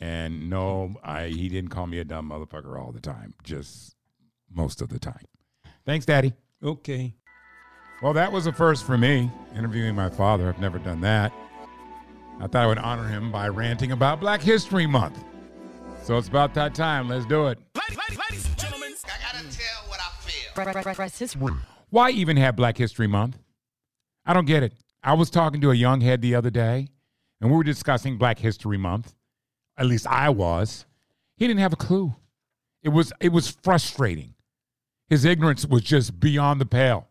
And 0.00 0.48
no, 0.48 0.94
I 1.02 1.26
he 1.26 1.48
didn't 1.48 1.70
call 1.70 1.86
me 1.86 1.98
a 1.98 2.04
dumb 2.04 2.30
motherfucker 2.30 2.80
all 2.80 2.92
the 2.92 3.00
time, 3.00 3.34
just 3.42 3.96
most 4.50 4.80
of 4.80 4.88
the 4.88 4.98
time. 4.98 5.24
Thanks, 5.84 6.06
Daddy. 6.06 6.34
Okay. 6.62 7.14
Well, 8.00 8.12
that 8.12 8.30
was 8.30 8.46
a 8.46 8.52
first 8.52 8.84
for 8.84 8.96
me, 8.96 9.28
interviewing 9.56 9.96
my 9.96 10.08
father. 10.08 10.48
I've 10.48 10.60
never 10.60 10.78
done 10.78 11.00
that. 11.00 11.32
I 12.38 12.46
thought 12.46 12.62
I 12.62 12.66
would 12.68 12.78
honor 12.78 13.08
him 13.08 13.32
by 13.32 13.48
ranting 13.48 13.90
about 13.90 14.20
Black 14.20 14.40
History 14.40 14.86
Month. 14.86 15.24
So 16.04 16.16
it's 16.16 16.28
about 16.28 16.54
that 16.54 16.76
time. 16.76 17.08
Let's 17.08 17.26
do 17.26 17.48
it. 17.48 17.58
Ladies 17.74 18.46
and 18.46 18.56
gentlemen, 18.56 18.92
I 19.04 19.32
gotta 19.32 19.44
tell 19.50 19.88
what 19.88 19.98
I 19.98 20.10
feel. 20.20 20.50
Why 21.90 22.10
even 22.10 22.36
have 22.36 22.54
Black 22.54 22.78
History 22.78 23.08
Month? 23.08 23.38
I 24.24 24.32
don't 24.32 24.46
get 24.46 24.62
it. 24.62 24.74
I 25.02 25.14
was 25.14 25.28
talking 25.28 25.60
to 25.62 25.72
a 25.72 25.74
young 25.74 26.00
head 26.00 26.22
the 26.22 26.36
other 26.36 26.50
day, 26.50 26.86
and 27.40 27.50
we 27.50 27.56
were 27.56 27.64
discussing 27.64 28.16
Black 28.16 28.38
History 28.38 28.78
Month. 28.78 29.14
At 29.76 29.86
least 29.86 30.06
I 30.06 30.28
was. 30.28 30.86
He 31.36 31.48
didn't 31.48 31.60
have 31.60 31.72
a 31.72 31.76
clue. 31.76 32.14
It 32.82 32.90
was 32.90 33.12
it 33.20 33.32
was 33.32 33.48
frustrating. 33.48 34.34
His 35.08 35.24
ignorance 35.24 35.66
was 35.66 35.82
just 35.82 36.20
beyond 36.20 36.60
the 36.60 36.66
pale. 36.66 37.07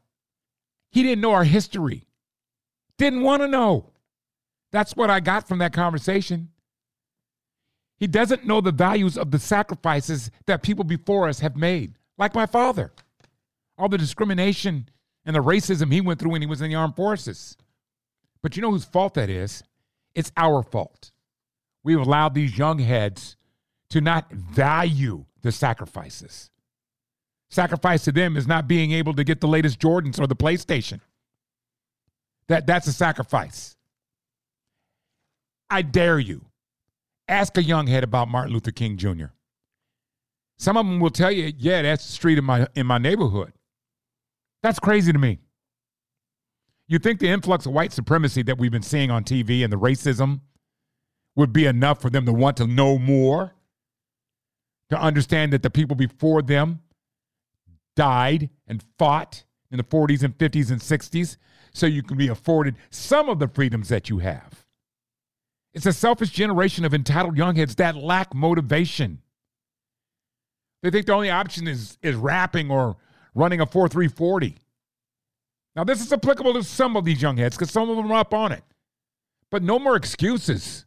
He 0.92 1.04
didn't 1.04 1.22
know 1.22 1.34
our 1.34 1.44
history. 1.44 2.04
Didn't 2.98 3.22
want 3.22 3.42
to 3.42 3.48
know. 3.48 3.92
That's 4.72 4.96
what 4.96 5.10
I 5.10 5.20
got 5.20 5.48
from 5.48 5.60
that 5.60 5.74
conversation. 5.74 6.50
He 7.98 8.08
doesn't 8.08 8.46
know 8.46 8.62
the 8.62 8.72
values 8.72 9.18
of 9.18 9.32
the 9.32 9.40
sacrifices 9.40 10.30
that 10.46 10.64
people 10.64 10.84
before 10.84 11.28
us 11.28 11.40
have 11.40 11.56
made, 11.56 11.96
like 12.18 12.36
my 12.36 12.46
father 12.46 12.92
all 13.78 13.90
the 13.90 13.98
discrimination 13.98 14.90
and 15.26 15.36
the 15.36 15.44
racism 15.44 15.92
he 15.92 16.02
went 16.02 16.20
through 16.20 16.32
when 16.32 16.42
he 16.42 16.48
was 16.48 16.62
in 16.62 16.70
the 16.70 16.76
armed 16.76 16.96
forces. 16.96 17.58
But 18.42 18.56
you 18.56 18.62
know 18.62 18.72
whose 18.72 18.86
fault 18.86 19.14
that 19.16 19.30
is? 19.30 19.64
It's 20.16 20.32
our 20.36 20.64
fault. 20.64 21.12
We've 21.84 22.00
allowed 22.00 22.34
these 22.34 22.58
young 22.58 22.80
heads 22.80 23.36
to 23.92 24.02
not 24.02 24.32
value 24.32 25.26
the 25.42 25.52
sacrifices. 25.52 26.50
Sacrifice 27.50 28.04
to 28.04 28.12
them 28.12 28.36
is 28.36 28.48
not 28.48 28.68
being 28.68 28.92
able 28.92 29.14
to 29.14 29.24
get 29.24 29.40
the 29.40 29.48
latest 29.48 29.80
Jordans 29.80 30.20
or 30.20 30.28
the 30.28 30.36
PlayStation. 30.36 31.00
That, 32.48 32.68
that's 32.68 32.88
a 32.88 32.94
sacrifice. 32.94 33.76
I 35.70 35.82
dare 35.82 36.20
you. 36.20 36.46
Ask 37.28 37.58
a 37.58 37.64
young 37.64 37.88
head 37.88 38.04
about 38.04 38.30
Martin 38.30 38.54
Luther 38.54 38.72
King 38.72 38.98
Jr. 38.98 39.28
Some 40.58 40.78
of 40.78 40.86
them 40.86 41.00
will 41.00 41.10
tell 41.10 41.32
you, 41.32 41.52
yeah, 41.58 41.82
that's 41.82 42.06
the 42.06 42.14
street 42.14 42.38
in 42.38 42.46
my 42.46 42.68
in 42.74 42.88
my 42.88 42.98
neighborhood. 42.98 43.54
That's 44.64 44.80
crazy 44.80 45.12
to 45.12 45.20
me. 45.20 45.40
You 46.88 47.00
think 47.00 47.20
the 47.20 47.28
influx 47.28 47.66
of 47.66 47.74
white 47.74 47.92
supremacy 47.92 48.44
that 48.44 48.58
we've 48.58 48.72
been 48.72 48.82
seeing 48.82 49.12
on 49.12 49.24
TV 49.24 49.64
and 49.64 49.72
the 49.72 49.78
racism 49.78 50.40
would 51.36 51.52
be 51.52 51.66
enough 51.66 52.02
for 52.02 52.10
them 52.10 52.26
to 52.26 52.34
want 52.34 52.58
to 52.58 52.68
know 52.68 52.98
more? 52.98 53.54
To 54.90 55.00
understand 55.00 55.52
that 55.52 55.64
the 55.64 55.70
people 55.70 55.98
before 55.98 56.42
them 56.42 56.80
died 57.98 58.50
and 58.68 58.86
fought 58.98 59.44
in 59.72 59.78
the 59.78 59.84
40s 59.84 60.24
and 60.24 60.38
50s 60.38 60.72
and 60.72 60.80
60s 60.80 61.36
so 61.74 61.86
you 61.86 62.02
can 62.02 62.16
be 62.16 62.30
afforded 62.30 62.76
some 62.90 63.28
of 63.28 63.40
the 63.40 63.48
freedoms 63.50 63.90
that 63.90 64.10
you 64.10 64.20
have. 64.20 64.66
It's 65.74 65.86
a 65.86 65.92
selfish 65.92 66.30
generation 66.30 66.86
of 66.86 66.94
entitled 66.94 67.38
youngheads 67.38 67.76
that 67.76 67.98
lack 67.98 68.34
motivation. 68.34 69.20
They 70.82 70.92
think 70.92 71.08
the 71.08 71.14
only 71.14 71.30
option 71.30 71.68
is 71.68 71.98
is 72.02 72.16
rapping 72.16 72.72
or 72.72 72.96
running 73.36 73.62
a 73.62 73.66
4340. 73.66 74.56
Now, 75.76 75.84
this 75.84 76.02
is 76.02 76.12
applicable 76.12 76.54
to 76.54 76.64
some 76.64 76.96
of 76.96 77.06
these 77.06 77.22
young 77.22 77.38
heads 77.38 77.56
because 77.56 77.72
some 77.72 77.90
of 77.90 77.98
them 77.98 78.12
are 78.12 78.20
up 78.20 78.34
on 78.34 78.52
it. 78.52 78.64
But 79.52 79.62
no 79.64 79.78
more 79.78 79.96
excuses. 79.96 80.86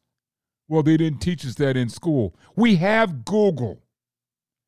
Well, 0.68 0.82
they 0.82 0.96
didn't 0.96 1.20
teach 1.20 1.44
us 1.44 1.54
that 1.56 1.76
in 1.76 1.88
school. 1.88 2.34
We 2.56 2.76
have 2.76 3.24
Google. 3.24 3.82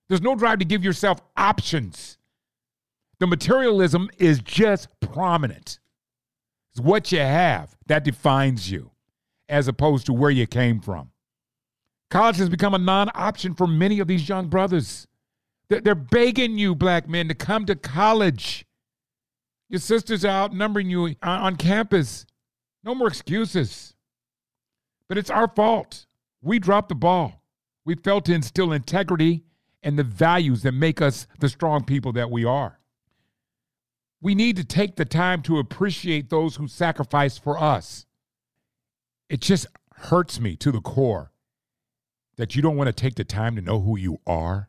There's 0.08 0.22
no 0.22 0.34
drive 0.34 0.58
to 0.60 0.64
give 0.64 0.84
yourself 0.84 1.20
options. 1.36 2.18
The 3.22 3.28
materialism 3.28 4.10
is 4.18 4.40
just 4.40 4.88
prominent. 4.98 5.78
It's 6.72 6.80
what 6.80 7.12
you 7.12 7.20
have 7.20 7.76
that 7.86 8.02
defines 8.02 8.68
you, 8.68 8.90
as 9.48 9.68
opposed 9.68 10.06
to 10.06 10.12
where 10.12 10.32
you 10.32 10.44
came 10.48 10.80
from. 10.80 11.12
College 12.10 12.38
has 12.38 12.48
become 12.48 12.74
a 12.74 12.78
non 12.78 13.12
option 13.14 13.54
for 13.54 13.68
many 13.68 14.00
of 14.00 14.08
these 14.08 14.28
young 14.28 14.48
brothers. 14.48 15.06
They're 15.68 15.94
begging 15.94 16.58
you, 16.58 16.74
black 16.74 17.08
men, 17.08 17.28
to 17.28 17.34
come 17.34 17.64
to 17.66 17.76
college. 17.76 18.66
Your 19.68 19.78
sisters 19.78 20.24
are 20.24 20.46
outnumbering 20.46 20.90
you 20.90 21.14
on 21.22 21.54
campus. 21.54 22.26
No 22.82 22.92
more 22.92 23.06
excuses. 23.06 23.94
But 25.08 25.16
it's 25.16 25.30
our 25.30 25.46
fault. 25.46 26.08
We 26.40 26.58
dropped 26.58 26.88
the 26.88 26.96
ball. 26.96 27.44
We 27.84 27.94
failed 27.94 28.24
to 28.24 28.34
instill 28.34 28.72
integrity 28.72 29.44
and 29.80 29.96
the 29.96 30.02
values 30.02 30.62
that 30.62 30.72
make 30.72 31.00
us 31.00 31.28
the 31.38 31.48
strong 31.48 31.84
people 31.84 32.10
that 32.14 32.28
we 32.28 32.44
are. 32.44 32.80
We 34.22 34.36
need 34.36 34.56
to 34.56 34.64
take 34.64 34.94
the 34.94 35.04
time 35.04 35.42
to 35.42 35.58
appreciate 35.58 36.30
those 36.30 36.54
who 36.54 36.68
sacrifice 36.68 37.36
for 37.36 37.60
us. 37.60 38.06
It 39.28 39.40
just 39.40 39.66
hurts 39.96 40.38
me 40.38 40.54
to 40.56 40.70
the 40.70 40.80
core 40.80 41.32
that 42.36 42.54
you 42.54 42.62
don't 42.62 42.76
want 42.76 42.86
to 42.86 42.92
take 42.92 43.16
the 43.16 43.24
time 43.24 43.56
to 43.56 43.62
know 43.62 43.80
who 43.80 43.98
you 43.98 44.20
are. 44.24 44.68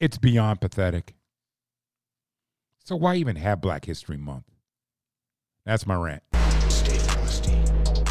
It's 0.00 0.18
beyond 0.18 0.60
pathetic. 0.60 1.14
So, 2.84 2.96
why 2.96 3.14
even 3.14 3.36
have 3.36 3.60
Black 3.60 3.84
History 3.84 4.16
Month? 4.16 4.50
That's 5.64 5.86
my 5.86 5.94
rant. 5.94 6.22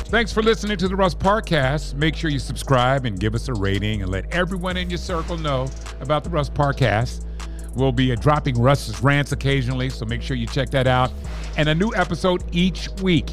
Thanks 0.10 0.32
for 0.32 0.42
listening 0.42 0.78
to 0.78 0.88
the 0.88 0.96
Russ 0.96 1.14
Parcast. 1.14 1.96
Make 1.96 2.16
sure 2.16 2.30
you 2.30 2.40
subscribe 2.40 3.04
and 3.04 3.20
give 3.20 3.36
us 3.36 3.50
a 3.50 3.54
rating 3.54 4.02
and 4.02 4.10
let 4.10 4.32
everyone 4.34 4.78
in 4.78 4.90
your 4.90 4.98
circle 4.98 5.38
know 5.38 5.68
about 6.00 6.24
the 6.24 6.30
Russ 6.30 6.50
Parcast. 6.50 7.27
We'll 7.78 7.92
be 7.92 8.16
dropping 8.16 8.60
Russ's 8.60 9.02
rants 9.04 9.32
occasionally, 9.32 9.90
so 9.90 10.06
make 10.06 10.22
sure 10.24 10.36
you 10.36 10.48
check 10.48 10.72
that 10.72 10.88
out. 10.88 11.12
And 11.58 11.70
a 11.70 11.76
new 11.76 11.94
episode 11.96 12.44
each 12.52 12.90
week. 13.02 13.30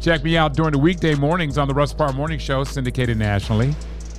Check 0.00 0.22
me 0.22 0.36
out 0.36 0.54
during 0.54 0.72
the 0.72 0.78
weekday 0.78 1.14
mornings 1.14 1.58
on 1.58 1.66
the 1.66 1.74
Russ 1.74 1.92
Parr 1.92 2.12
Morning 2.12 2.38
Show, 2.38 2.64
syndicated 2.64 3.16
nationally. 3.16 3.74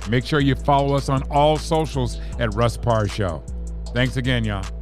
Make 0.08 0.24
sure 0.24 0.40
you 0.40 0.56
follow 0.56 0.96
us 0.96 1.08
on 1.08 1.22
all 1.30 1.56
socials 1.56 2.20
at 2.40 2.52
Russ 2.54 2.76
Parr 2.76 3.06
Show. 3.06 3.42
Thanks 3.94 4.16
again, 4.16 4.44
y'all. 4.44 4.81